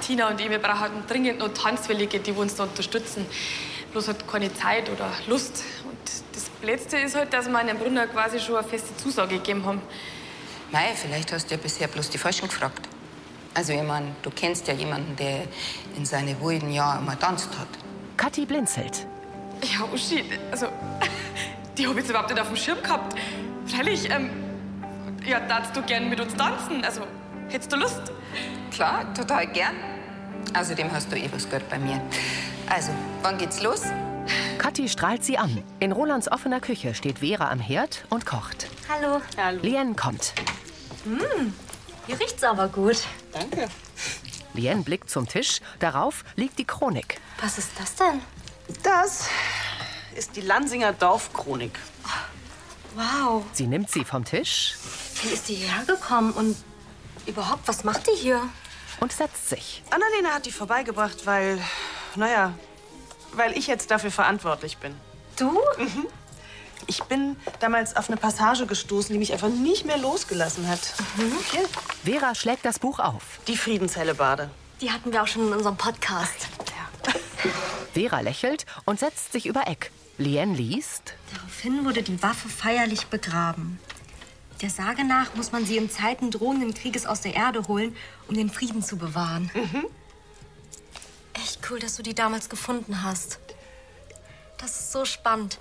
Tina 0.00 0.28
und 0.28 0.40
ich, 0.40 0.50
wir 0.50 0.58
brauchen 0.58 1.06
dringend 1.08 1.38
noch 1.38 1.48
Tanzwillige, 1.48 2.20
die 2.20 2.32
uns 2.32 2.54
da 2.56 2.64
unterstützen. 2.64 3.26
Bloß 3.94 4.08
hat 4.08 4.26
keine 4.26 4.52
Zeit 4.52 4.90
oder 4.90 5.08
Lust. 5.28 5.62
Und 5.84 5.96
das 6.32 6.50
Letzte 6.62 6.98
ist 6.98 7.14
halt, 7.14 7.32
dass 7.32 7.48
wir 7.48 7.56
einem 7.56 7.78
Brunner 7.78 8.08
quasi 8.08 8.40
schon 8.40 8.56
eine 8.56 8.66
feste 8.66 8.96
Zusage 8.96 9.36
gegeben 9.36 9.64
haben. 9.64 9.80
Mei, 10.72 10.92
vielleicht 10.96 11.32
hast 11.32 11.48
du 11.48 11.54
ja 11.54 11.60
bisher 11.62 11.86
bloß 11.86 12.10
die 12.10 12.18
Falschen 12.18 12.48
gefragt. 12.48 12.88
Also, 13.54 13.72
ich 13.72 13.84
mein, 13.84 14.16
du 14.22 14.30
kennst 14.30 14.66
ja 14.66 14.74
jemanden, 14.74 15.14
der 15.14 15.44
in 15.96 16.04
seine 16.04 16.40
wilden 16.42 16.72
Jahren 16.72 17.04
immer 17.04 17.16
tanzt 17.16 17.50
hat. 17.56 17.68
Kathi 18.16 18.46
blinzelt. 18.46 19.06
Ja, 19.62 19.84
Uschi, 19.94 20.24
also, 20.50 20.66
die 21.78 21.86
habe 21.86 21.94
ich 21.94 22.00
jetzt 22.00 22.10
überhaupt 22.10 22.30
nicht 22.30 22.40
auf 22.40 22.48
dem 22.48 22.56
Schirm 22.56 22.82
gehabt. 22.82 23.16
Freilich, 23.66 24.10
ähm, 24.10 24.28
ja, 25.24 25.38
darfst 25.38 25.76
du 25.76 25.82
gern 25.82 26.08
mit 26.08 26.18
uns 26.18 26.34
tanzen? 26.34 26.84
Also, 26.84 27.02
hättest 27.48 27.70
du 27.70 27.76
Lust? 27.76 28.02
Klar, 28.72 29.14
total 29.14 29.46
gern. 29.46 29.76
Außerdem 30.52 30.90
hast 30.90 31.12
du 31.12 31.16
eh 31.16 31.30
was 31.32 31.44
gehört 31.44 31.68
bei 31.70 31.78
mir. 31.78 32.02
Also, 32.68 32.92
wann 33.22 33.38
geht's 33.38 33.62
los? 33.62 33.82
Kathi 34.58 34.88
strahlt 34.88 35.24
sie 35.24 35.36
an. 35.38 35.62
In 35.80 35.92
Rolands 35.92 36.30
offener 36.30 36.60
Küche 36.60 36.94
steht 36.94 37.18
Vera 37.18 37.50
am 37.50 37.60
Herd 37.60 38.04
und 38.10 38.24
kocht. 38.24 38.68
Hallo. 38.88 39.20
Hallo. 39.36 39.60
Lien 39.62 39.96
kommt. 39.96 40.32
Mmh, 41.04 41.52
hier 42.06 42.18
riecht's 42.18 42.42
aber 42.42 42.68
gut. 42.68 43.02
Danke. 43.32 43.68
Lien 44.54 44.84
blickt 44.84 45.10
zum 45.10 45.28
Tisch. 45.28 45.60
Darauf 45.80 46.24
liegt 46.36 46.58
die 46.58 46.64
Chronik. 46.64 47.20
Was 47.40 47.58
ist 47.58 47.72
das 47.78 47.94
denn? 47.96 48.20
Das 48.82 49.28
ist 50.16 50.36
die 50.36 50.40
Lansinger 50.40 50.92
Dorfchronik. 50.92 51.78
Wow. 52.94 53.44
Sie 53.52 53.66
nimmt 53.66 53.90
sie 53.90 54.04
vom 54.04 54.24
Tisch 54.24 54.76
Wie 55.22 55.30
ist 55.30 55.48
die 55.48 55.54
hierher 55.56 55.84
gekommen 55.84 56.32
und 56.32 56.56
überhaupt, 57.26 57.66
was 57.66 57.82
macht 57.84 58.06
die 58.06 58.16
hier? 58.16 58.40
und 59.00 59.12
setzt 59.12 59.48
sich. 59.48 59.82
Annalena 59.90 60.34
hat 60.36 60.46
die 60.46 60.52
vorbeigebracht, 60.52 61.26
weil, 61.26 61.58
naja, 62.16 62.52
weil 63.32 63.56
ich 63.56 63.66
jetzt 63.66 63.90
dafür 63.90 64.10
verantwortlich 64.10 64.78
bin. 64.78 64.94
Du? 65.38 65.50
Mhm. 65.78 66.06
Ich 66.86 67.02
bin 67.04 67.36
damals 67.60 67.96
auf 67.96 68.08
eine 68.10 68.18
Passage 68.18 68.66
gestoßen, 68.66 69.12
die 69.12 69.18
mich 69.18 69.32
einfach 69.32 69.48
nicht 69.48 69.86
mehr 69.86 69.96
losgelassen 69.96 70.68
hat. 70.68 70.80
Hier, 71.50 71.64
Vera 72.04 72.34
schlägt 72.34 72.64
das 72.64 72.78
Buch 72.78 72.98
auf. 72.98 73.38
die 73.46 73.56
Friedenshellebade. 73.56 74.50
Die 74.80 74.90
hatten 74.90 75.12
wir 75.12 75.22
auch 75.22 75.26
schon 75.26 75.46
in 75.48 75.52
unserem 75.54 75.76
Podcast. 75.76 76.48
Vera 77.94 78.20
lächelt 78.20 78.66
und 78.84 78.98
setzt 78.98 79.32
sich 79.32 79.46
über 79.46 79.66
Eck. 79.66 79.90
Lien 80.18 80.54
liest. 80.54 81.14
Daraufhin 81.34 81.84
wurde 81.84 82.02
die 82.02 82.22
Waffe 82.22 82.48
feierlich 82.48 83.06
begraben. 83.06 83.78
Der 84.60 84.70
Sage 84.70 85.04
nach 85.04 85.34
muss 85.34 85.52
man 85.52 85.64
sie 85.64 85.76
in 85.76 85.90
Zeiten 85.90 86.30
drohenden 86.30 86.74
Krieges 86.74 87.06
aus 87.06 87.20
der 87.20 87.34
Erde 87.34 87.66
holen, 87.66 87.96
um 88.28 88.34
den 88.36 88.50
Frieden 88.50 88.82
zu 88.82 88.96
bewahren. 88.96 89.50
Echt 89.54 90.03
cool, 91.70 91.78
dass 91.78 91.96
du 91.96 92.02
die 92.02 92.14
damals 92.14 92.48
gefunden 92.48 93.02
hast. 93.02 93.38
Das 94.58 94.70
ist 94.70 94.92
so 94.92 95.04
spannend. 95.04 95.58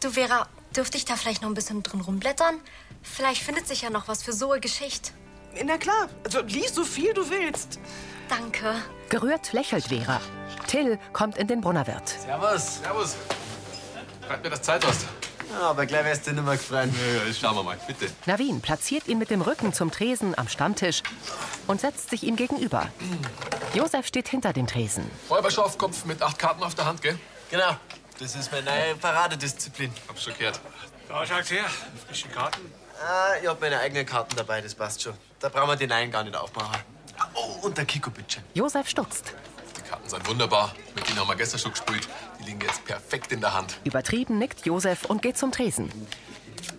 Du, 0.00 0.10
Vera, 0.10 0.48
dürfte 0.74 0.96
ich 0.96 1.04
da 1.04 1.16
vielleicht 1.16 1.42
noch 1.42 1.48
ein 1.48 1.54
bisschen 1.54 1.82
drin 1.82 2.00
rumblättern? 2.00 2.60
Vielleicht 3.02 3.42
findet 3.42 3.66
sich 3.68 3.82
ja 3.82 3.90
noch 3.90 4.08
was 4.08 4.22
für 4.22 4.32
so 4.32 4.52
eine 4.52 4.60
Geschichte. 4.60 5.12
Na 5.64 5.78
klar, 5.78 6.08
also 6.24 6.40
lies 6.40 6.74
so 6.74 6.84
viel 6.84 7.14
du 7.14 7.28
willst. 7.30 7.78
Danke. 8.28 8.74
Gerührt 9.08 9.52
lächelt 9.52 9.86
Vera. 9.86 10.20
Till 10.66 10.98
kommt 11.12 11.38
in 11.38 11.46
den 11.46 11.60
Brunnerwirt. 11.60 12.08
Servus. 12.08 12.78
Servus. 12.82 13.16
Freut 14.26 14.42
mir, 14.42 14.50
dass 14.50 14.60
du 14.60 14.66
Zeit 14.66 14.86
hast. 14.86 15.06
Ja, 15.52 15.70
aber 15.70 15.86
gleich 15.86 16.04
wärst 16.04 16.26
du 16.26 16.32
nicht 16.32 16.44
mehr 16.44 16.56
gefreut. 16.56 16.90
Ja, 16.92 17.24
ja, 17.24 17.32
schauen 17.32 17.54
wir 17.54 17.62
mal, 17.62 17.78
bitte. 17.86 18.06
Navin 18.26 18.60
platziert 18.60 19.06
ihn 19.06 19.18
mit 19.18 19.30
dem 19.30 19.42
Rücken 19.42 19.72
zum 19.72 19.90
Tresen 19.92 20.36
am 20.36 20.48
Stammtisch 20.48 21.02
und 21.68 21.80
setzt 21.80 22.10
sich 22.10 22.24
ihm 22.24 22.34
gegenüber. 22.36 22.88
Josef 23.76 24.06
steht 24.06 24.26
hinter 24.28 24.54
dem 24.54 24.66
Tresen. 24.66 25.04
Räuberschafkopf 25.28 26.06
mit 26.06 26.22
acht 26.22 26.38
Karten 26.38 26.62
auf 26.62 26.74
der 26.74 26.86
Hand, 26.86 27.02
gell? 27.02 27.18
Genau. 27.50 27.76
Das 28.18 28.34
ist 28.34 28.50
meine 28.50 28.64
neue 28.64 28.94
Paradedisziplin. 28.94 29.92
Hab's 30.08 30.24
schon 30.24 30.32
gehört. 30.38 30.58
Da 31.10 31.26
schaut's 31.26 31.50
her. 31.50 31.66
Frische 32.06 32.28
Karten. 32.28 32.72
Ah, 32.98 33.34
ich 33.42 33.46
hab 33.46 33.60
meine 33.60 33.78
eigenen 33.78 34.06
Karten 34.06 34.34
dabei, 34.34 34.62
das 34.62 34.74
passt 34.74 35.02
schon. 35.02 35.12
Da 35.40 35.50
brauchen 35.50 35.68
wir 35.68 35.76
den 35.76 35.92
einen 35.92 36.10
gar 36.10 36.24
nicht 36.24 36.34
aufmachen. 36.34 36.80
Oh, 37.34 37.66
und 37.66 37.76
der 37.76 37.84
Kiko, 37.84 38.08
bitte. 38.10 38.42
Josef 38.54 38.88
stutzt. 38.88 39.34
Die 39.76 39.82
Karten 39.82 40.08
sind 40.08 40.26
wunderbar. 40.26 40.74
Mit 40.94 41.06
denen 41.06 41.20
haben 41.20 41.28
wir 41.28 41.36
gestern 41.36 41.60
schon 41.60 41.72
gespielt. 41.72 42.08
Die 42.40 42.44
liegen 42.44 42.60
jetzt 42.62 42.82
perfekt 42.86 43.30
in 43.32 43.42
der 43.42 43.52
Hand. 43.52 43.78
Übertrieben 43.84 44.38
nickt 44.38 44.64
Josef 44.64 45.04
und 45.04 45.20
geht 45.20 45.36
zum 45.36 45.52
Tresen. 45.52 45.92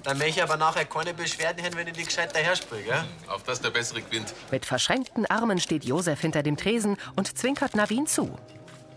Dann 0.03 0.17
möchte 0.17 0.39
ich 0.39 0.43
aber 0.43 0.57
nachher 0.57 0.85
keine 0.85 1.13
Beschwerden 1.13 1.61
hören, 1.61 1.75
wenn 1.75 1.87
ich 1.87 1.93
die 1.93 2.03
gescheit 2.03 2.35
daherspiele, 2.35 2.83
gell? 2.83 3.03
Auf 3.27 3.43
dass 3.43 3.61
der 3.61 3.69
Bessere 3.71 4.01
gewinnt. 4.01 4.33
Mit 4.51 4.65
verschränkten 4.65 5.25
Armen 5.25 5.59
steht 5.59 5.85
Josef 5.85 6.21
hinter 6.21 6.43
dem 6.43 6.57
Tresen 6.57 6.97
und 7.15 7.37
zwinkert 7.37 7.75
Navin 7.75 8.07
zu. 8.07 8.37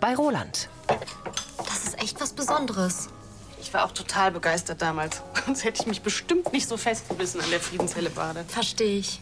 Bei 0.01 0.14
Roland. 0.14 0.69
Das 1.59 1.85
ist 1.85 2.01
echt 2.01 2.21
was 2.21 2.33
Besonderes. 2.33 3.09
Ich 3.61 3.75
war 3.75 3.85
auch 3.85 3.93
total 3.93 4.33
begeistert 4.33 4.81
damals. 4.81 5.23
Sonst 5.47 5.64
hätte 5.64 5.83
ich 5.83 5.87
mich 5.87 6.03
bestimmt 6.03 6.53
nicht 6.53 6.69
so 6.69 6.77
festgebissen 6.77 7.40
an 7.40 7.51
der 7.51 7.61
Friedenshellebade. 7.61 8.45
Verstehe 8.49 8.99
ich. 8.99 9.21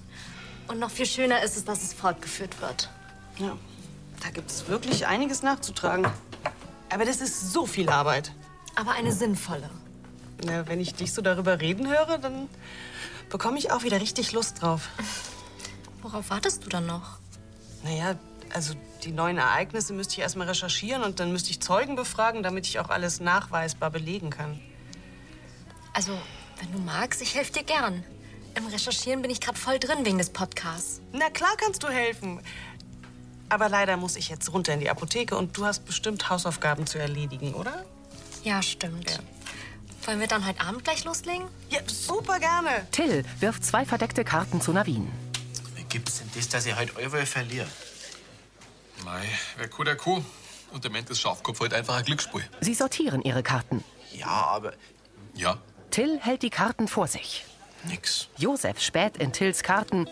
Und 0.69 0.79
noch 0.79 0.91
viel 0.91 1.07
schöner 1.07 1.43
ist 1.43 1.57
es, 1.57 1.65
dass 1.65 1.83
es 1.83 1.93
fortgeführt 1.93 2.61
wird. 2.61 2.91
Ja, 3.39 3.57
da 4.23 4.31
gibt 4.31 4.51
es 4.51 4.69
wirklich 4.69 5.07
einiges 5.07 5.43
nachzutragen. 5.43 6.07
Aber 6.91 7.05
das 7.05 7.21
ist 7.21 7.53
so 7.53 7.67
viel 7.67 7.89
Arbeit. 7.89 8.33
Aber 8.75 8.93
eine 8.93 9.13
sinnvolle. 9.13 9.69
Na, 10.45 10.67
wenn 10.69 10.81
ich 10.81 10.95
dich 10.95 11.13
so 11.13 11.23
darüber 11.23 11.61
reden 11.61 11.89
höre, 11.89 12.19
dann 12.19 12.49
bekomme 13.29 13.59
ich 13.59 13.71
auch 13.71 13.83
wieder 13.83 14.01
richtig 14.01 14.33
Lust 14.33 14.63
drauf. 14.63 14.89
Worauf 16.03 16.31
wartest 16.31 16.65
du 16.65 16.69
dann 16.69 16.87
noch? 16.87 17.19
Naja, 17.83 18.17
also 18.55 18.75
die 19.05 19.13
neuen 19.13 19.39
Ereignisse 19.39 19.93
müsste 19.93 20.15
ich 20.15 20.21
erstmal 20.21 20.49
recherchieren 20.49 21.03
und 21.03 21.21
dann 21.21 21.33
müsste 21.33 21.51
ich 21.51 21.61
Zeugen 21.61 21.97
befragen, 21.97 22.43
damit 22.43 22.67
ich 22.67 22.79
auch 22.79 22.89
alles 22.89 23.21
nachweisbar 23.21 23.91
belegen 23.91 24.31
kann. 24.31 24.61
Also, 25.93 26.13
wenn 26.61 26.73
du 26.73 26.79
magst, 26.79 27.21
ich 27.23 27.35
helfe 27.35 27.53
dir 27.53 27.65
gern. 27.65 28.05
Im 28.55 28.67
Recherchieren 28.67 29.23
bin 29.23 29.31
ich 29.31 29.41
gerade 29.41 29.59
voll 29.59 29.79
drin 29.79 30.05
wegen 30.05 30.19
des 30.19 30.31
Podcasts. 30.31 31.01
Na 31.13 31.31
klar 31.31 31.53
kannst 31.57 31.83
du 31.83 31.89
helfen. 31.89 32.41
Aber 33.49 33.69
leider 33.69 33.97
muss 33.97 34.17
ich 34.17 34.29
jetzt 34.29 34.53
runter 34.53 34.75
in 34.75 34.81
die 34.81 34.91
Apotheke 34.91 35.37
und 35.37 35.57
du 35.57 35.65
hast 35.65 35.85
bestimmt 35.87 36.29
Hausaufgaben 36.29 36.87
zu 36.87 36.99
erledigen, 36.99 37.55
oder? 37.55 37.85
Ja, 38.45 38.63
stimmt. 38.63 39.21
Wollen 40.09 40.21
wir 40.21 40.27
dann 40.27 40.47
heute 40.47 40.63
Abend 40.63 40.85
gleich 40.85 41.05
loslegen? 41.05 41.47
Ja, 41.69 41.81
super 41.87 42.39
gerne. 42.39 42.87
Till 42.93 43.27
wirft 43.41 43.63
zwei 43.63 43.85
verdeckte 43.85 44.25
Karten 44.25 44.59
zu 44.59 44.73
Navin. 44.73 45.13
Wie 45.75 45.83
gibt's 45.83 46.21
denn 46.21 46.31
das, 46.35 46.49
dass 46.49 46.65
ich 46.65 46.75
heute 46.75 46.97
Euro 46.97 47.27
verliere? 47.27 47.67
Mei, 49.05 49.29
wer 49.59 49.69
Kuh, 49.69 49.85
der 49.85 49.97
Kuh. 49.99 50.23
Und 50.73 50.83
der 50.83 50.91
Ment 50.91 51.11
ist 51.11 51.21
Schafkopf 51.21 51.61
halt 51.61 51.75
einfach 51.75 51.97
ein 51.97 52.07
Glücksspiel. 52.07 52.43
Sie 52.63 52.73
sortieren 52.73 53.21
ihre 53.21 53.43
Karten. 53.43 53.85
Ja, 54.15 54.29
aber. 54.29 54.73
Ja. 55.35 55.59
Till 55.91 56.19
hält 56.21 56.41
die 56.41 56.49
Karten 56.49 56.89
vor 56.89 57.07
sich. 57.07 57.45
Nix. 57.85 58.29
Josef 58.39 58.81
späht 58.81 59.19
in 59.19 59.35
Tills 59.35 59.63
Karten 59.63 60.09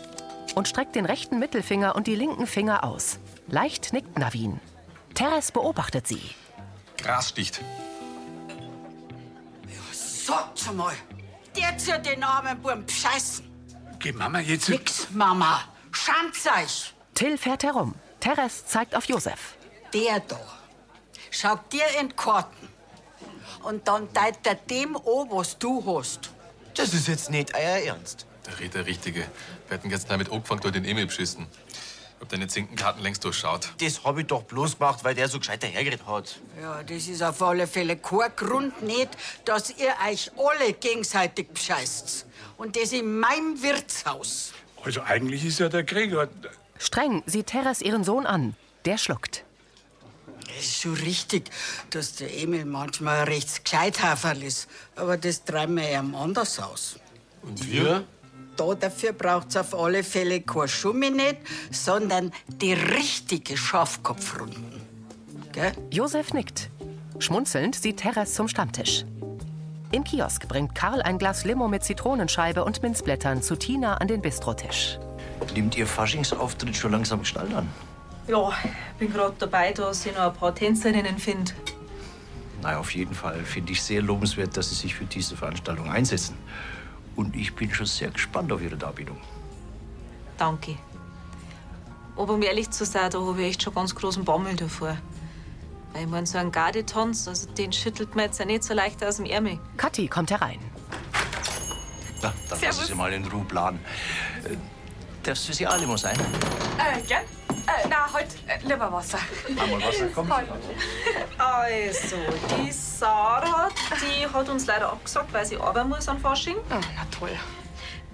und 0.53 0.67
streckt 0.67 0.95
den 0.95 1.07
rechten 1.07 1.39
Mittelfinger 1.39 1.95
und 1.95 2.05
die 2.05 2.15
linken 2.15 2.45
Finger 2.45 2.83
aus. 2.83 3.17
Leicht 3.47 3.93
nickt 3.93 4.19
Navin. 4.19 4.59
Teres 5.15 5.51
beobachtet 5.51 6.07
sie. 6.07 6.21
Gras 6.97 7.29
sticht. 7.29 7.61
Sagt's 10.67 10.77
mal, 10.77 10.95
der 11.55 11.77
zu 11.77 11.97
den 12.01 12.23
armen 12.23 12.61
Buben 12.61 12.85
scheißen. 12.89 13.45
Geh 13.99 14.11
Mama 14.11 14.41
jetzt. 14.41 14.67
Nix, 14.67 15.07
Mama. 15.11 15.61
Schämt's 15.91 16.45
euch. 16.45 16.93
Till 17.13 17.37
fährt 17.37 17.63
herum. 17.63 17.95
Teres 18.19 18.65
zeigt 18.65 18.93
auf 18.93 19.05
Josef. 19.05 19.55
Der 19.93 20.19
da. 20.19 20.39
Schaut 21.31 21.71
dir 21.71 21.85
in 22.01 22.09
die 22.09 22.15
Karten. 22.15 22.67
Und 23.63 23.87
dann 23.87 24.11
teilt 24.13 24.45
er 24.45 24.55
dem 24.55 24.97
an, 24.97 25.27
was 25.29 25.57
du 25.57 25.83
hast. 25.85 26.31
Das 26.75 26.93
ist 26.93 27.07
jetzt 27.07 27.29
nicht 27.29 27.55
euer 27.55 27.77
Ernst. 27.93 28.25
Der 28.45 28.59
redet 28.59 28.75
der 28.75 28.85
Richtige. 28.87 29.21
Wir 29.67 29.77
hätten 29.77 29.89
jetzt 29.89 30.09
damit 30.09 30.29
angefangen, 30.31 30.61
durch 30.61 30.73
den 30.73 30.83
Emil 30.85 31.05
beschissen. 31.05 31.47
Ob 32.19 32.29
deine 32.29 32.47
Zinkenkarten 32.47 33.01
längst 33.03 33.23
durchschaut. 33.23 33.69
Das 33.79 34.03
hab 34.03 34.17
ich 34.17 34.27
doch 34.27 34.43
bloß 34.43 34.77
gemacht, 34.77 35.03
weil 35.03 35.15
der 35.15 35.27
so 35.27 35.39
gescheit 35.39 35.63
dahergeredet 35.63 36.05
hat. 36.07 36.39
Ja, 36.61 36.83
das 36.83 37.07
ist 37.07 37.21
auf 37.21 37.41
alle 37.41 37.67
Fälle 37.67 37.97
kein 37.97 38.31
Grund 38.35 38.81
nicht, 38.81 39.09
dass 39.45 39.69
ihr 39.77 39.93
euch 40.09 40.31
alle 40.37 40.73
gegenseitig 40.73 41.49
bescheißt. 41.49 42.25
Und 42.57 42.75
das 42.75 42.91
in 42.91 43.19
meinem 43.19 43.61
Wirtshaus. 43.61 44.53
Also 44.83 45.01
eigentlich 45.01 45.45
ist 45.45 45.59
ja 45.59 45.69
der 45.69 45.83
Gregor. 45.83 46.27
Streng 46.77 47.23
sieht 47.25 47.47
Teres 47.47 47.81
ihren 47.81 48.03
Sohn 48.03 48.25
an. 48.25 48.55
Der 48.85 48.97
schluckt. 48.97 49.43
Es 50.57 50.65
ist 50.65 50.81
schon 50.81 50.93
richtig, 50.95 51.49
dass 51.89 52.15
der 52.15 52.35
Emil 52.35 52.65
manchmal 52.65 53.19
ein 53.19 53.27
rechts 53.27 53.63
Gescheithaferl 53.63 54.43
ist. 54.43 54.67
Aber 54.95 55.17
das 55.17 55.43
treiben 55.43 55.75
wir 55.75 55.91
ihm 55.91 56.15
anders 56.15 56.59
aus. 56.59 56.99
Und 57.41 57.69
wir? 57.69 58.05
Da 58.57 58.73
dafür 58.73 59.13
braucht's 59.13 59.55
auf 59.55 59.75
alle 59.75 60.03
Fälle 60.03 60.41
kein 60.41 60.67
Schummi 60.67 61.11
nicht, 61.11 61.37
sondern 61.71 62.33
die 62.47 62.73
richtige 62.73 63.55
Schafkopfrunden. 63.55 64.81
Gell? 65.53 65.71
Josef 65.91 66.33
nickt. 66.33 66.69
Schmunzelnd 67.19 67.75
sieht 67.75 67.97
Teres 67.97 68.33
zum 68.33 68.47
Stammtisch. 68.47 69.05
Im 69.91 70.03
Kiosk 70.03 70.47
bringt 70.47 70.75
Karl 70.75 71.01
ein 71.01 71.17
Glas 71.17 71.45
Limo 71.45 71.67
mit 71.67 71.83
Zitronenscheibe 71.83 72.65
und 72.65 72.81
Minzblättern 72.81 73.41
zu 73.41 73.55
Tina 73.55 73.95
an 73.95 74.07
den 74.07 74.21
Bistrotisch. 74.21 74.99
Nimmt 75.53 75.77
Ihr 75.77 75.87
Faschingsauftritt 75.87 76.75
schon 76.75 76.91
langsam 76.91 77.19
Gestalt 77.19 77.53
an? 77.53 77.69
Ja, 78.27 78.51
bin 78.99 79.13
gerade 79.13 79.35
dabei, 79.39 79.71
dass 79.71 80.05
ich 80.05 80.13
noch 80.13 80.23
ein 80.23 80.33
paar 80.33 80.53
Tänzerinnen 80.53 81.17
finde. 81.17 81.53
Na, 82.61 82.79
auf 82.79 82.93
jeden 82.93 83.13
Fall 83.13 83.39
finde 83.45 83.71
ich 83.71 83.81
sehr 83.81 84.01
lobenswert, 84.01 84.57
dass 84.57 84.69
Sie 84.69 84.75
sich 84.75 84.95
für 84.95 85.05
diese 85.05 85.37
Veranstaltung 85.37 85.89
einsetzen. 85.89 86.35
Und 87.17 87.35
ich 87.35 87.53
bin 87.53 87.73
schon 87.73 87.85
sehr 87.85 88.11
gespannt 88.11 88.51
auf 88.53 88.61
Ihre 88.61 88.77
Darbietung. 88.77 89.17
Danke. 90.37 90.77
Aber 92.15 92.33
um 92.35 92.41
ehrlich 92.41 92.69
zu 92.69 92.85
sein, 92.85 93.11
da 93.11 93.19
habe 93.19 93.41
ich 93.41 93.49
echt 93.49 93.63
schon 93.63 93.73
ganz 93.73 93.93
großen 93.93 94.23
Bammel 94.23 94.55
davor. 94.55 94.97
Weil 95.93 96.03
ich 96.03 96.09
mein, 96.09 96.25
so 96.25 96.37
ein 96.37 96.51
Gardetanz, 96.51 97.27
also 97.27 97.49
den 97.51 97.73
schüttelt 97.73 98.15
man 98.15 98.25
jetzt 98.25 98.39
ja 98.39 98.45
nicht 98.45 98.63
so 98.63 98.73
leicht 98.73 99.03
aus 99.03 99.17
dem 99.17 99.25
Ärmel. 99.25 99.59
Kathi 99.77 100.07
kommt 100.07 100.31
herein. 100.31 100.59
Na, 102.21 102.33
dann 102.49 102.61
lassen 102.61 102.85
Sie 102.85 102.95
mal 102.95 103.11
in 103.13 103.25
Ruhe 103.25 103.43
planen. 103.45 103.79
Äh, 104.43 104.55
Darf 105.23 105.37
es 105.37 105.45
für 105.45 105.53
Sie 105.53 105.67
alle 105.67 105.85
mal 105.85 105.97
sein? 105.97 106.17
Äh, 106.77 107.01
gern. 107.01 107.23
Äh, 107.67 107.87
na, 107.89 108.11
heute 108.13 108.35
äh, 108.47 108.59
lieber 108.65 108.91
Wasser. 108.91 109.19
Einmal 109.49 109.81
Wasser, 109.83 110.07
komm. 110.15 110.31
Also, 111.37 112.15
die 112.57 112.71
Sarah, 112.71 113.69
die 114.01 114.25
hat 114.25 114.47
uns 114.49 114.65
leider 114.65 114.91
abgesagt, 114.91 115.33
weil 115.33 115.45
sie 115.45 115.57
arbeiten 115.57 115.89
muss 115.89 116.07
an 116.07 116.19
Fasching. 116.19 116.55
Oh, 116.57 116.79
na 116.95 117.05
toll. 117.17 117.37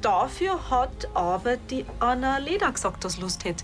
Dafür 0.02 0.60
hat 0.70 1.08
aber 1.13 1.58
die 1.58 1.86
Anna 2.00 2.38
Lena 2.39 2.72
gesagt, 2.72 3.04
dass 3.06 3.13
sie 3.13 3.22
Lust 3.22 3.46
hätte. 3.46 3.63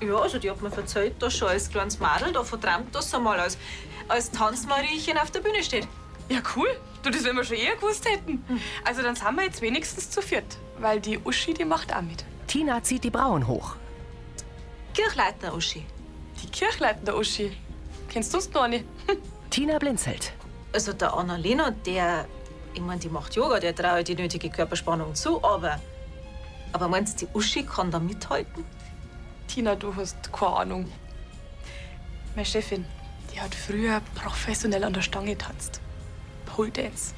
Ja, 0.00 0.16
also 0.16 0.38
die 0.38 0.50
hat 0.50 0.60
mir 0.60 0.74
erzählt, 0.74 1.22
dass 1.22 1.36
schon 1.36 1.48
als 1.48 1.70
kleines 1.70 2.00
Mädel 2.00 2.32
da 2.32 2.42
verträumt, 2.42 2.92
dass 2.94 3.10
sie 3.10 3.20
mal 3.20 3.38
als, 3.38 3.58
als 4.08 4.30
Tanzmariechen 4.30 5.18
auf 5.18 5.30
der 5.30 5.40
Bühne 5.40 5.62
steht. 5.62 5.86
Ja, 6.28 6.40
cool. 6.56 6.66
Du, 7.04 7.10
das 7.10 7.22
werden 7.22 7.36
wir 7.36 7.44
schon 7.44 7.58
eher 7.58 7.76
gewusst 7.76 8.08
hätten. 8.08 8.44
Also 8.84 9.02
dann 9.02 9.14
sind 9.14 9.36
wir 9.36 9.44
jetzt 9.44 9.62
wenigstens 9.62 10.10
zu 10.10 10.20
viert. 10.20 10.58
Weil 10.78 11.00
die 11.00 11.20
Uschi, 11.24 11.54
die 11.54 11.64
macht 11.64 11.94
auch 11.94 12.02
mit. 12.02 12.24
Tina 12.48 12.82
zieht 12.82 13.04
die 13.04 13.10
Brauen 13.10 13.46
hoch. 13.46 13.76
Kirchleitner 14.96 15.52
Uschi. 15.52 15.84
Die 16.42 16.48
Kirchleitner 16.48 17.14
Uschi. 17.14 17.54
Kennst 18.08 18.32
du 18.32 18.38
uns 18.38 18.50
noch 18.54 18.66
nicht? 18.66 18.86
Tina 19.50 19.78
blinzelt. 19.78 20.32
Also 20.72 20.94
der 20.94 21.12
Annalena, 21.12 21.70
der, 21.70 22.26
ich 22.72 22.80
mein, 22.80 22.98
die 22.98 23.10
macht 23.10 23.34
Yoga, 23.34 23.60
der 23.60 23.74
traue 23.74 24.02
die 24.02 24.14
nötige 24.14 24.48
Körperspannung 24.48 25.14
zu, 25.14 25.44
aber, 25.44 25.78
aber 26.72 26.88
meinst 26.88 27.20
du, 27.20 27.26
die 27.26 27.36
Uschi 27.36 27.62
kann 27.62 27.90
da 27.90 27.98
mithalten? 27.98 28.64
Tina, 29.48 29.74
du 29.74 29.94
hast 29.94 30.32
keine 30.32 30.56
Ahnung. 30.56 30.92
Meine 32.34 32.46
Chefin, 32.46 32.86
die 33.34 33.38
hat 33.38 33.54
früher 33.54 34.00
professionell 34.14 34.82
an 34.82 34.94
der 34.94 35.02
Stange 35.02 35.32
getanzt. 35.32 35.82
Pole 36.46 36.70
Dance. 36.70 37.12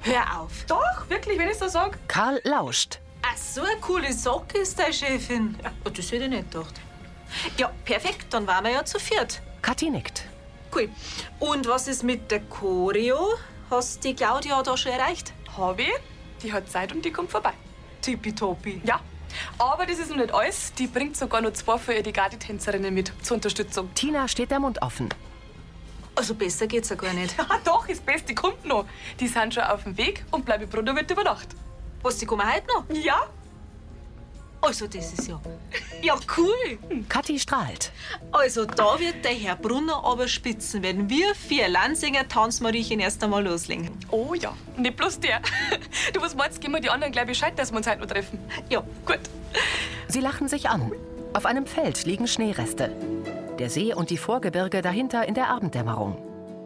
Hör 0.00 0.40
auf. 0.40 0.64
Doch, 0.66 1.10
wirklich, 1.10 1.38
wenn 1.38 1.50
ich 1.50 1.58
so 1.58 1.68
sag. 1.68 1.98
Karl 2.08 2.40
lauscht. 2.44 2.98
Ach, 3.20 3.36
so 3.36 3.60
eine 3.60 3.78
coole 3.82 4.10
Socke 4.10 4.56
ist 4.56 4.78
deine 4.78 4.94
Chefin. 4.94 5.54
Ja, 5.62 5.70
das 5.84 6.10
hätte 6.10 6.24
ich 6.24 6.30
nicht 6.30 6.50
gedacht. 6.50 6.80
Ja, 7.56 7.70
perfekt, 7.84 8.26
dann 8.30 8.46
waren 8.46 8.64
wir 8.64 8.72
ja 8.72 8.84
zu 8.84 8.98
viert. 8.98 9.40
Kathi 9.62 9.90
nickt. 9.90 10.24
Cool. 10.74 10.88
Und 11.38 11.66
was 11.66 11.88
ist 11.88 12.02
mit 12.02 12.30
der 12.30 12.40
Choreo? 12.40 13.34
Hast 13.70 14.04
die 14.04 14.14
Claudia 14.14 14.62
da 14.62 14.76
schon 14.76 14.92
erreicht? 14.92 15.32
Hab 15.56 15.78
ich. 15.78 15.92
Die 16.42 16.52
hat 16.52 16.70
Zeit 16.70 16.92
und 16.92 17.04
die 17.04 17.10
kommt 17.10 17.30
vorbei. 17.30 17.52
Tippitoppi. 18.00 18.80
Ja. 18.84 19.00
Aber 19.58 19.86
das 19.86 19.98
ist 19.98 20.10
noch 20.10 20.16
nicht 20.16 20.32
alles. 20.32 20.72
Die 20.74 20.86
bringt 20.86 21.16
sogar 21.16 21.40
noch 21.40 21.52
zwei 21.52 21.78
für 21.78 21.92
ihre 21.92 22.12
Gardetänzerinnen 22.12 22.92
mit 22.92 23.12
zur 23.22 23.36
Unterstützung. 23.36 23.92
Tina 23.94 24.26
steht 24.26 24.50
der 24.50 24.60
Mund 24.60 24.82
offen. 24.82 25.08
Also 26.14 26.34
besser 26.34 26.66
geht's 26.66 26.88
ja 26.88 26.96
gar 26.96 27.12
nicht. 27.12 27.34
Ja, 27.38 27.46
doch, 27.64 27.86
das 27.86 28.00
Beste 28.00 28.34
kommt 28.34 28.64
noch. 28.64 28.86
Die 29.18 29.28
sind 29.28 29.54
schon 29.54 29.62
auf 29.64 29.84
dem 29.84 29.96
Weg 29.96 30.24
und 30.30 30.44
bleiben 30.44 30.68
Bruder 30.68 30.92
mit 30.92 31.10
über 31.10 31.22
Nacht. 31.22 31.48
Was, 32.02 32.18
die 32.18 32.26
kommen 32.26 32.46
heute 32.50 32.66
noch? 32.66 32.84
Ja. 32.94 33.26
Also, 34.62 34.86
das 34.86 35.12
ist 35.12 35.26
ja. 35.26 35.40
Ja, 36.02 36.18
cool. 36.36 36.78
Kathi 37.08 37.38
strahlt. 37.38 37.92
Also, 38.30 38.66
da 38.66 38.98
wird 38.98 39.24
der 39.24 39.32
Herr 39.32 39.56
Brunner 39.56 40.04
aber 40.04 40.28
spitzen, 40.28 40.82
wenn 40.82 41.08
wir 41.08 41.34
vier 41.34 41.68
Lansinger 41.68 42.28
Tanzmariechen 42.28 43.00
erst 43.00 43.24
einmal 43.24 43.44
loslegen. 43.44 43.90
Oh 44.10 44.34
ja, 44.34 44.54
nicht 44.76 44.96
bloß 44.96 45.20
der. 45.20 45.40
Du, 46.12 46.20
was 46.20 46.34
meinst, 46.34 46.60
geben 46.60 46.74
wir 46.74 46.80
die 46.80 46.90
anderen 46.90 47.12
gleich 47.12 47.26
Bescheid, 47.26 47.58
dass 47.58 47.70
wir 47.72 47.78
uns 47.78 47.86
heute 47.86 48.00
noch 48.00 48.06
treffen? 48.06 48.38
Ja, 48.68 48.82
gut. 49.06 49.20
Sie 50.08 50.20
lachen 50.20 50.48
sich 50.48 50.68
an. 50.68 50.92
Auf 51.32 51.46
einem 51.46 51.66
Feld 51.66 52.04
liegen 52.04 52.26
Schneereste. 52.26 52.94
Der 53.58 53.70
See 53.70 53.94
und 53.94 54.10
die 54.10 54.16
Vorgebirge 54.18 54.82
dahinter 54.82 55.26
in 55.26 55.34
der 55.34 55.48
Abenddämmerung. 55.48 56.16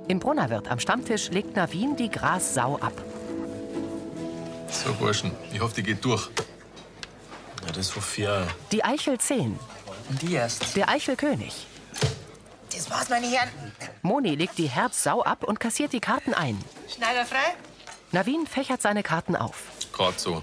Im 0.08 0.18
Brunnerwirt 0.18 0.70
am 0.70 0.78
Stammtisch 0.78 1.30
legt 1.30 1.56
Navin 1.56 1.96
die 1.96 2.10
Grassau 2.10 2.76
ab. 2.76 2.92
So, 4.68 4.92
Burschen, 4.94 5.30
ich 5.52 5.60
hoffe, 5.60 5.74
die 5.76 5.82
geht 5.82 6.04
durch. 6.04 6.28
Ja, 7.66 7.72
das 7.72 7.88
ist 7.88 7.94
Sophia. 7.94 8.46
Die 8.72 8.84
Eichel 8.84 9.18
10. 9.18 9.58
Und 10.10 10.22
die 10.22 10.34
erst. 10.34 10.76
Der 10.76 10.88
Eichelkönig. 10.88 11.66
Das 12.74 12.90
war's, 12.90 13.08
meine 13.08 13.26
Herren. 13.26 13.48
Moni 14.02 14.34
legt 14.34 14.58
die 14.58 14.66
Herzsau 14.66 15.22
ab 15.22 15.44
und 15.44 15.60
kassiert 15.60 15.92
die 15.92 16.00
Karten 16.00 16.34
ein. 16.34 16.62
Schneider 16.92 17.24
frei? 17.24 17.54
Navin 18.12 18.46
fächert 18.46 18.82
seine 18.82 19.02
Karten 19.02 19.36
auf. 19.36 19.62
Gerade 19.92 20.18
so. 20.18 20.42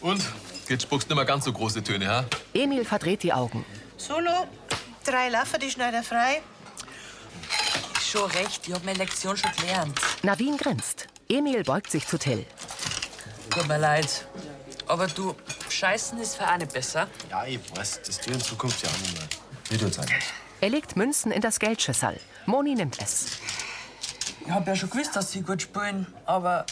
Und? 0.00 0.22
Jetzt 0.68 0.82
spuckst 0.84 1.10
du 1.10 1.14
nicht 1.14 1.16
mehr 1.16 1.26
ganz 1.26 1.44
so 1.44 1.52
große 1.52 1.82
Töne, 1.82 2.08
ha? 2.08 2.24
Emil 2.54 2.84
verdreht 2.84 3.22
die 3.22 3.32
Augen. 3.32 3.66
Solo, 3.98 4.46
drei 5.04 5.28
Laffer, 5.28 5.58
die 5.58 5.70
Schneider 5.70 6.02
frei. 6.02 6.40
Schon 8.00 8.30
recht, 8.30 8.66
ich 8.66 8.72
hab 8.72 8.84
meine 8.84 8.98
Lektion 8.98 9.36
schon 9.36 9.50
gelernt. 9.56 10.00
Navin 10.22 10.56
grinst. 10.56 11.06
Emil 11.28 11.64
beugt 11.64 11.90
sich 11.90 12.06
zu 12.06 12.18
Till. 12.18 12.46
Tut 13.50 13.68
mir 13.68 13.78
leid. 13.78 14.26
Aber 14.94 15.08
du, 15.08 15.34
Scheißen 15.70 16.20
ist 16.20 16.36
für 16.36 16.46
eine 16.46 16.66
besser. 16.68 17.08
Ja, 17.28 17.44
ich 17.44 17.58
weiß, 17.76 18.02
das 18.06 18.20
tue 18.20 18.32
in 18.32 18.40
Zukunft 18.40 18.80
ja 18.80 18.88
auch 18.88 18.98
nicht 18.98 19.14
mehr. 19.14 19.28
Wird 19.70 19.82
uns 19.82 19.98
einfach. 19.98 20.14
Er 20.60 20.70
legt 20.70 20.94
Münzen 20.94 21.32
in 21.32 21.40
das 21.40 21.58
Geldschüssel. 21.58 22.20
Moni 22.46 22.76
nimmt 22.76 23.02
es. 23.02 23.26
Ich 24.46 24.48
hab 24.52 24.64
ja 24.68 24.76
schon 24.76 24.90
gewusst, 24.90 25.16
dass 25.16 25.32
sie 25.32 25.42
gut 25.42 25.62
spielen, 25.62 26.06
aber 26.26 26.64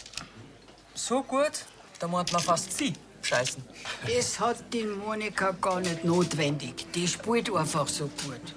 so 0.93 1.21
gut, 1.21 1.51
da 1.99 2.07
meint 2.07 2.31
man 2.31 2.41
fast 2.41 2.71
sie 2.77 2.93
scheißen. 3.23 3.61
Das 4.07 4.39
hat 4.39 4.71
die 4.71 4.85
Monika 4.85 5.51
gar 5.59 5.81
nicht 5.81 6.05
notwendig. 6.05 6.85
Die 6.93 7.05
spielt 7.05 7.53
einfach 7.53 7.89
so 7.89 8.05
gut. 8.05 8.55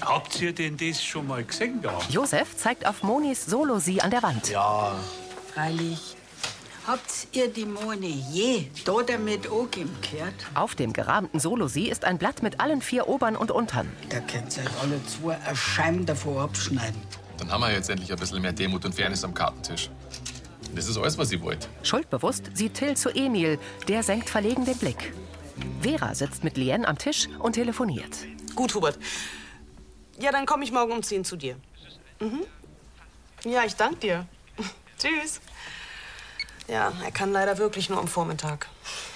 Habt 0.00 0.40
ihr 0.40 0.54
denn 0.54 0.78
das 0.78 1.04
schon 1.04 1.26
mal 1.26 1.44
gesehen 1.44 1.82
da? 1.82 2.00
Josef 2.08 2.56
zeigt 2.56 2.86
auf 2.86 3.02
Monis 3.02 3.44
Solo-Sie 3.44 4.00
an 4.00 4.10
der 4.10 4.22
Wand. 4.22 4.48
Ja. 4.48 4.98
Freilich. 5.52 6.16
Habt 6.86 7.28
ihr 7.32 7.48
die 7.48 7.64
Moni 7.64 8.22
je 8.30 8.66
da 8.84 9.02
damit 9.02 9.50
angeben 9.50 9.96
gehört? 10.02 10.34
Auf 10.54 10.74
dem 10.74 10.92
gerahmten 10.92 11.40
Solo-Sie 11.40 11.88
ist 11.88 12.04
ein 12.04 12.18
Blatt 12.18 12.42
mit 12.42 12.60
allen 12.60 12.82
vier 12.82 13.08
Obern 13.08 13.36
und 13.36 13.50
Untern. 13.50 13.90
Da 14.10 14.20
könnt 14.20 14.54
ihr 14.58 14.64
euch 14.64 14.82
alle 14.82 15.00
zwei 15.06 15.38
ein 15.38 15.56
Scheim 15.56 16.04
davor 16.04 16.42
abschneiden. 16.42 17.00
Dann 17.38 17.50
haben 17.50 17.62
wir 17.62 17.72
jetzt 17.72 17.88
endlich 17.88 18.12
ein 18.12 18.18
bisschen 18.18 18.42
mehr 18.42 18.52
Demut 18.52 18.84
und 18.84 18.94
Fairness 18.94 19.24
am 19.24 19.32
Kartentisch. 19.32 19.88
Das 20.74 20.86
ist 20.86 20.98
alles, 20.98 21.16
was 21.16 21.32
ich 21.32 21.40
wollte. 21.40 21.68
Schuldbewusst 21.82 22.50
sieht 22.54 22.74
Till 22.74 22.96
zu 22.96 23.08
Emil. 23.08 23.58
Der 23.88 24.02
senkt 24.02 24.28
verlegen 24.28 24.66
den 24.66 24.76
Blick. 24.76 25.14
Vera 25.80 26.14
sitzt 26.14 26.44
mit 26.44 26.58
Lien 26.58 26.84
am 26.84 26.98
Tisch 26.98 27.28
und 27.38 27.54
telefoniert. 27.54 28.26
Gut, 28.54 28.74
Hubert. 28.74 28.98
Ja, 30.20 30.32
dann 30.32 30.44
komme 30.44 30.64
ich 30.64 30.72
morgen 30.72 30.92
um 30.92 31.02
10 31.02 31.24
zu 31.24 31.36
dir. 31.36 31.56
Mhm. 32.20 32.44
Ja, 33.44 33.64
ich 33.64 33.74
danke 33.74 33.96
dir. 33.96 34.26
Tschüss. 34.98 35.40
Ja, 36.66 36.92
er 37.04 37.10
kann 37.10 37.30
leider 37.32 37.58
wirklich 37.58 37.90
nur 37.90 37.98
am 37.98 38.08
Vormittag. 38.08 38.68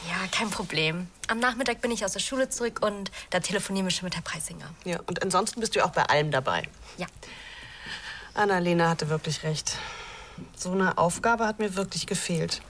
Ja, 0.08 0.26
kein 0.30 0.50
Problem. 0.50 1.08
Am 1.28 1.38
Nachmittag 1.38 1.80
bin 1.80 1.90
ich 1.90 2.04
aus 2.04 2.12
der 2.12 2.20
Schule 2.20 2.50
zurück 2.50 2.80
und 2.84 3.11
da 3.30 3.40
telefonieren 3.40 3.87
wir 3.87 3.90
schon 3.90 4.04
mit 4.06 4.16
Herr 4.16 4.22
Preisinger. 4.22 4.68
Ja, 4.84 5.00
und 5.06 5.22
ansonsten 5.22 5.61
bist 5.61 5.74
du 5.74 5.84
auch 5.84 5.90
bei 5.90 6.02
allem 6.02 6.30
dabei. 6.30 6.64
Ja. 6.98 7.06
Annalena 8.34 8.90
hatte 8.90 9.08
wirklich 9.08 9.42
recht. 9.44 9.76
So 10.56 10.72
eine 10.72 10.98
Aufgabe 10.98 11.46
hat 11.46 11.58
mir 11.58 11.74
wirklich 11.74 12.06
gefehlt. 12.06 12.61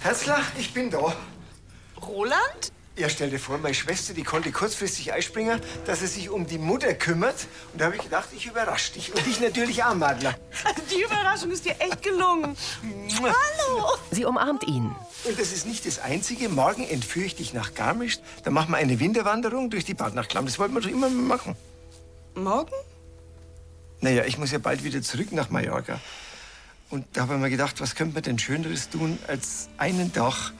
Herzler, 0.00 0.40
ich 0.56 0.72
bin 0.72 0.90
da. 0.90 1.14
Roland? 2.00 2.72
Ja, 2.94 3.08
stell 3.08 3.30
dir 3.30 3.38
vor, 3.38 3.56
meine 3.56 3.72
Schwester, 3.72 4.12
die 4.12 4.22
konnte 4.22 4.52
kurzfristig 4.52 5.14
einspringen, 5.14 5.60
dass 5.86 6.00
sie 6.00 6.06
sich 6.06 6.28
um 6.28 6.46
die 6.46 6.58
Mutter 6.58 6.92
kümmert. 6.92 7.46
Und 7.72 7.80
da 7.80 7.86
habe 7.86 7.96
ich 7.96 8.02
gedacht, 8.02 8.28
ich 8.36 8.46
überrasche 8.46 8.92
dich. 8.92 9.14
Und 9.14 9.24
dich 9.24 9.40
natürlich 9.40 9.82
auch, 9.82 9.94
Madler. 9.94 10.34
Die 10.90 11.02
Überraschung 11.02 11.50
ist 11.50 11.64
dir 11.64 11.74
echt 11.78 12.02
gelungen. 12.02 12.54
Hallo. 13.22 13.86
Sie 14.10 14.26
umarmt 14.26 14.64
ihn. 14.64 14.94
Und 15.24 15.38
das 15.38 15.52
ist 15.52 15.66
nicht 15.66 15.86
das 15.86 16.00
Einzige. 16.00 16.50
Morgen 16.50 16.86
entführe 16.86 17.24
ich 17.24 17.34
dich 17.34 17.54
nach 17.54 17.72
Garmisch. 17.72 18.18
Dann 18.44 18.52
machen 18.52 18.72
wir 18.72 18.76
eine 18.76 19.00
Winterwanderung 19.00 19.70
durch 19.70 19.86
die 19.86 19.94
Badnachklamm. 19.94 20.44
Das 20.44 20.58
wollten 20.58 20.74
wir 20.74 20.82
doch 20.82 20.90
immer 20.90 21.08
mal 21.08 21.38
machen. 21.38 21.56
Morgen? 22.34 22.74
Naja, 24.02 24.24
ich 24.26 24.36
muss 24.36 24.50
ja 24.50 24.58
bald 24.58 24.84
wieder 24.84 25.00
zurück 25.00 25.32
nach 25.32 25.48
Mallorca. 25.48 25.98
Und 26.90 27.06
da 27.14 27.22
habe 27.22 27.36
ich 27.36 27.40
mir 27.40 27.48
gedacht, 27.48 27.80
was 27.80 27.94
könnte 27.94 28.12
man 28.12 28.22
denn 28.22 28.38
Schöneres 28.38 28.90
tun, 28.90 29.18
als 29.28 29.70
einen 29.78 30.12
Tag 30.12 30.52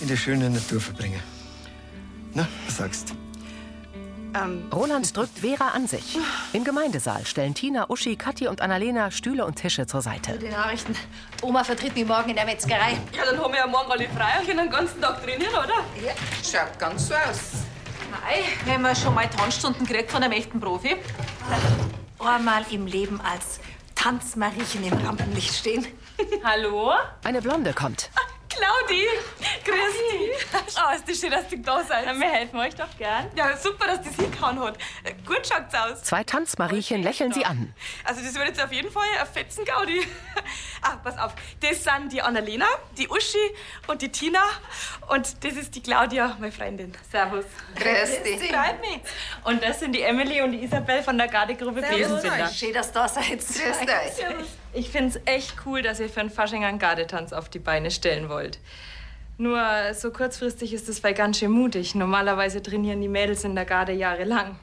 in 0.00 0.08
der 0.08 0.16
schönen 0.16 0.52
Natur 0.52 0.80
verbringen? 0.80 1.22
Na, 2.34 2.46
was 2.66 2.76
sagst 2.76 3.14
Roland 4.72 5.16
drückt 5.16 5.38
Vera 5.38 5.68
an 5.68 5.86
sich. 5.86 6.18
Im 6.52 6.62
Gemeindesaal 6.62 7.24
stellen 7.26 7.54
Tina, 7.54 7.88
Uschi, 7.88 8.16
Kathi 8.16 8.46
und 8.48 8.60
Annalena 8.60 9.10
Stühle 9.10 9.44
und 9.44 9.56
Tische 9.56 9.86
zur 9.86 10.02
Seite. 10.02 10.38
Die 10.38 10.48
Nachrichten. 10.48 10.94
Oma 11.42 11.64
vertritt 11.64 11.94
mich 11.94 12.06
morgen 12.06 12.30
in 12.30 12.36
der 12.36 12.44
Metzgerei. 12.44 12.98
Ja, 13.16 13.24
dann 13.24 13.42
haben 13.42 13.52
wir 13.52 13.60
ja 13.60 13.66
morgen 13.66 13.90
alle 13.90 14.08
frei 14.08 14.38
und 14.38 14.46
können 14.46 14.58
den 14.58 14.70
ganzen 14.70 15.00
Tag 15.00 15.22
trainieren, 15.24 15.52
oder? 15.52 15.84
Ja, 16.04 16.12
schaut 16.44 16.78
ganz 16.78 17.08
so 17.08 17.14
aus. 17.14 17.64
Mei, 18.10 18.44
wenn 18.64 18.82
man 18.82 18.94
schon 18.94 19.14
mal 19.14 19.28
Tanzstunden 19.28 19.86
kriegt 19.86 20.10
von 20.10 20.22
einem 20.22 20.32
echten 20.32 20.60
Profi. 20.60 20.96
Einmal 22.18 22.64
im 22.70 22.86
Leben 22.86 23.20
als 23.20 23.60
Tanzmariechen 23.94 24.84
im 24.84 24.92
Rampenlicht 24.92 25.54
stehen. 25.54 25.86
Hallo? 26.44 26.92
Eine 27.24 27.42
Blonde 27.42 27.72
kommt. 27.72 28.10
Claudi, 28.58 29.06
grüß 29.64 29.94
dich. 30.10 30.46
Oh, 30.52 30.94
ist 30.94 31.08
das 31.08 31.20
schön, 31.20 31.30
dass 31.30 31.50
ihr 31.52 31.58
da 31.58 31.84
seid. 31.84 32.06
wir 32.06 32.28
helfen 32.28 32.58
euch 32.58 32.74
doch 32.74 32.96
gern. 32.98 33.30
Ja, 33.36 33.56
super, 33.56 33.86
dass 33.86 34.02
das 34.02 34.16
hingehauen 34.16 34.58
hat. 34.58 34.78
Gut 35.28 35.46
schaut's 35.46 35.74
aus. 35.74 36.02
Zwei 36.04 36.24
Tanzmariechen 36.24 37.02
lächeln 37.02 37.34
sie 37.34 37.44
an. 37.44 37.74
Also 38.02 38.22
das 38.22 38.34
wird 38.34 38.48
jetzt 38.48 38.64
auf 38.64 38.72
jeden 38.72 38.90
Fall 38.90 39.04
ein 39.20 39.26
fetzen 39.26 39.64
Gaudi. 39.64 40.00
Ah, 40.80 40.96
pass 41.02 41.18
auf. 41.18 41.34
Das 41.60 41.82
sind 41.82 42.12
die 42.12 42.22
Annalena, 42.22 42.64
die 42.96 43.08
Uschi 43.08 43.36
und 43.88 44.00
die 44.00 44.10
Tina. 44.10 44.44
Und 45.08 45.44
das 45.44 45.54
ist 45.54 45.74
die 45.74 45.82
Claudia, 45.82 46.36
meine 46.38 46.52
Freundin. 46.52 46.92
Servus. 47.10 47.44
Grüß 47.74 48.22
dich. 48.22 48.48
Freut 48.48 48.80
mich. 48.80 49.00
Und 49.42 49.60
das 49.60 49.80
sind 49.80 49.92
die 49.92 50.02
Emily 50.02 50.40
und 50.40 50.52
die 50.52 50.62
Isabel 50.62 51.02
von 51.02 51.18
der 51.18 51.26
Gardegruppe 51.26 51.82
Besenbinder. 51.82 52.48
Schön, 52.48 52.72
dass 52.72 52.92
du 52.92 53.00
da 53.00 53.08
seid. 53.08 53.40
Grüß 53.40 53.58
euch. 53.58 54.46
Ich 54.72 54.88
find's 54.90 55.18
echt 55.24 55.56
cool, 55.66 55.82
dass 55.82 55.98
ihr 55.98 56.08
für 56.08 56.20
einen 56.20 56.30
Fasching 56.30 56.64
einen 56.64 56.78
Gardetanz 56.78 57.32
auf 57.32 57.48
die 57.48 57.58
Beine 57.58 57.90
stellen 57.90 58.28
wollt. 58.28 58.60
Nur 59.36 59.60
so 59.94 60.12
kurzfristig 60.12 60.72
ist 60.72 60.88
es 60.88 61.02
weil 61.02 61.14
ganz 61.14 61.40
schön 61.40 61.50
mutig. 61.50 61.96
Normalerweise 61.96 62.62
trainieren 62.62 63.00
die 63.00 63.08
Mädels 63.08 63.42
in 63.42 63.56
der 63.56 63.64
Garde 63.64 63.92
jahrelang. 63.92 64.56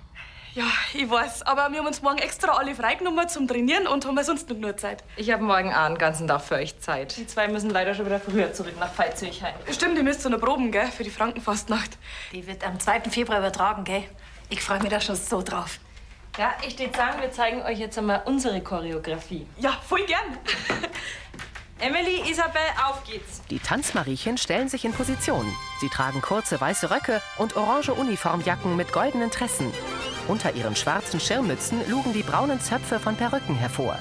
Ja, 0.56 0.72
ich 0.94 1.10
weiß, 1.10 1.42
aber 1.42 1.70
wir 1.74 1.80
haben 1.80 1.88
uns 1.88 2.02
morgen 2.02 2.18
extra 2.18 2.54
alle 2.54 2.74
freigenommen 2.76 3.28
zum 3.28 3.46
Trainieren 3.46 3.88
und 3.88 4.06
haben 4.06 4.24
sonst 4.24 4.48
nicht 4.48 4.62
nur 4.62 4.78
Zeit. 4.78 5.04
Ich 5.18 5.30
habe 5.30 5.44
morgen 5.44 5.74
auch 5.74 5.84
einen 5.84 5.98
ganzen 5.98 6.30
Tag 6.30 6.44
für 6.44 6.56
euch 6.56 6.80
Zeit. 6.80 7.18
Die 7.18 7.28
zwei 7.28 7.50
müssen 7.50 7.72
leider 7.72 7.94
schon 7.94 8.06
wieder 8.06 8.22
früher 8.22 8.54
zurück 8.54 8.80
nach 8.80 8.98
Veitshöchheim. 8.98 9.54
Stimmt, 9.70 9.98
ihr 9.98 10.04
müsst 10.04 10.22
so 10.22 10.30
eine 10.30 10.38
Proben, 10.38 10.72
gell, 10.72 10.88
für 10.88 11.04
die 11.04 11.10
Frankenfastnacht. 11.10 11.98
Die 12.32 12.48
wird 12.48 12.66
am 12.66 12.80
2. 12.80 13.02
Februar 13.10 13.40
übertragen, 13.40 13.84
gell? 13.84 14.04
Ich 14.50 14.62
freue 14.62 14.80
mich 14.80 14.90
da 14.90 15.02
schon 15.02 15.18
so 15.18 15.42
drauf. 15.42 15.78
Ja, 16.38 16.54
ich 16.66 16.80
würde 16.80 16.98
sagen, 16.98 17.20
wir 17.20 17.32
zeigen 17.34 17.62
euch 17.64 17.80
jetzt 17.80 17.98
einmal 17.98 18.22
unsere 18.24 18.62
Choreografie. 18.62 19.46
Ja, 19.58 19.72
voll 19.86 20.06
gern. 20.06 20.38
Emily, 21.80 22.22
Isabel, 22.30 22.62
auf 22.88 23.04
geht's. 23.04 23.42
Die 23.50 23.60
Tanzmariechen 23.60 24.38
stellen 24.38 24.70
sich 24.70 24.86
in 24.86 24.94
Position. 24.94 25.46
Sie 25.82 25.90
tragen 25.90 26.22
kurze 26.22 26.60
weiße 26.60 26.90
Röcke 26.90 27.22
und 27.38 27.58
orange 27.58 27.92
Uniformjacken 27.92 28.78
mit 28.78 28.94
goldenen 28.94 29.30
Tressen. 29.30 29.72
Unter 30.30 30.56
ihren 30.56 30.78
schwarzen 30.78 31.20
Schirmmützen 31.20 31.82
lugen 31.90 32.14
die 32.14 32.24
braunen 32.24 32.62
Zöpfe 32.62 32.98
von 32.98 33.18
Perücken 33.18 33.56
hervor. 33.56 34.00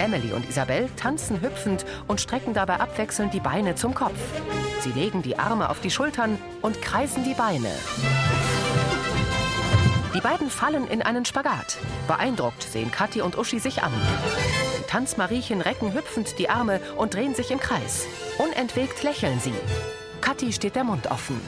Emily 0.00 0.32
und 0.32 0.48
Isabel 0.48 0.88
tanzen 0.96 1.40
hüpfend 1.40 1.86
und 2.08 2.20
strecken 2.20 2.52
dabei 2.52 2.80
abwechselnd 2.80 3.32
die 3.32 3.40
Beine 3.40 3.76
zum 3.76 3.94
Kopf. 3.94 4.18
Sie 4.80 4.92
legen 4.92 5.22
die 5.22 5.38
Arme 5.38 5.70
auf 5.70 5.80
die 5.80 5.90
Schultern 5.90 6.36
und 6.62 6.82
kreisen 6.82 7.24
die 7.24 7.34
Beine. 7.34 7.70
Die 10.14 10.20
beiden 10.20 10.50
fallen 10.50 10.88
in 10.88 11.02
einen 11.02 11.24
Spagat. 11.24 11.78
Beeindruckt 12.08 12.62
sehen 12.64 12.90
Kathi 12.90 13.20
und 13.20 13.38
Uschi 13.38 13.60
sich 13.60 13.84
an. 13.84 13.92
Tanzmariechen 14.88 15.60
recken 15.60 15.92
hüpfend 15.92 16.38
die 16.38 16.48
Arme 16.48 16.80
und 16.96 17.14
drehen 17.14 17.34
sich 17.34 17.50
im 17.50 17.60
Kreis. 17.60 18.06
Unentwegt 18.38 19.02
lächeln 19.02 19.38
sie. 19.38 19.54
Kathi 20.20 20.52
steht 20.52 20.74
der 20.74 20.84
Mund 20.84 21.06
offen. 21.10 21.40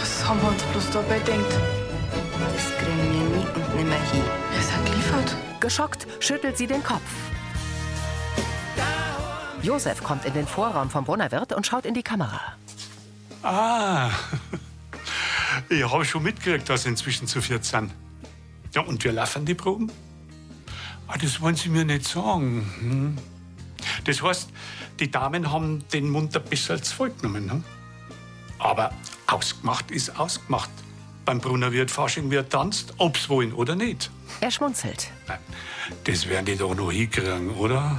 Was 0.00 0.26
haben 0.26 0.40
wir 0.42 0.48
uns 0.48 0.62
bloß 0.64 0.90
dabei 0.90 1.18
denkt? 1.20 1.52
Das 1.52 2.78
kriegen 2.78 3.12
wir 3.12 3.36
nie 3.36 3.46
und 3.54 3.76
nimmer 3.76 4.02
hin. 4.10 4.22
Wir 4.52 4.62
sind 4.62 4.86
geliefert. 4.86 5.36
Geschockt 5.60 6.06
schüttelt 6.18 6.56
sie 6.56 6.66
den 6.66 6.82
Kopf. 6.82 7.02
Josef 9.62 10.02
kommt 10.02 10.24
in 10.24 10.32
den 10.32 10.46
Vorraum 10.46 10.88
vom 10.88 11.04
Brunnerwirt 11.04 11.52
und 11.52 11.66
schaut 11.66 11.84
in 11.84 11.94
die 11.94 12.02
Kamera. 12.02 12.40
Ah, 13.42 14.10
ich 15.68 15.84
habe 15.84 16.04
schon 16.04 16.22
mitgekriegt, 16.22 16.68
dass 16.68 16.84
Sie 16.84 16.88
inzwischen 16.88 17.26
zu 17.26 17.42
viert 17.42 17.64
sind. 17.64 17.92
Ja, 18.72 18.82
und 18.82 19.02
wir 19.04 19.12
laufen 19.12 19.44
die 19.44 19.54
Proben? 19.54 19.90
Ah, 21.08 21.16
das 21.20 21.40
wollen 21.40 21.56
Sie 21.56 21.70
mir 21.70 21.84
nicht 21.84 22.06
sagen. 22.06 22.70
Hm. 22.80 23.18
Das 24.04 24.22
heißt, 24.22 24.50
die 25.00 25.10
Damen 25.10 25.50
haben 25.50 25.82
den 25.88 26.10
Mund 26.10 26.36
ein 26.36 26.44
bisschen 26.44 26.82
zu 26.82 26.94
voll 26.94 27.10
genommen. 27.10 27.50
Hm? 27.50 27.64
Aber 28.58 28.92
ausgemacht 29.26 29.90
ist 29.90 30.18
ausgemacht. 30.18 30.70
Beim 31.24 31.40
Brunnerwirt 31.40 31.90
Fasching 31.90 32.30
wird 32.30 32.50
tanzt, 32.50 32.94
ob's 32.98 33.28
wollen 33.28 33.52
oder 33.52 33.74
nicht. 33.74 34.10
Er 34.40 34.50
schmunzelt. 34.50 35.10
Das 36.04 36.28
werden 36.28 36.46
die 36.46 36.56
doch 36.56 36.74
noch 36.74 36.90
hinkriegen, 36.90 37.50
oder? 37.50 37.98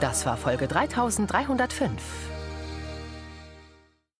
Das 0.00 0.24
war 0.24 0.36
Folge 0.36 0.66
3305. 0.66 2.29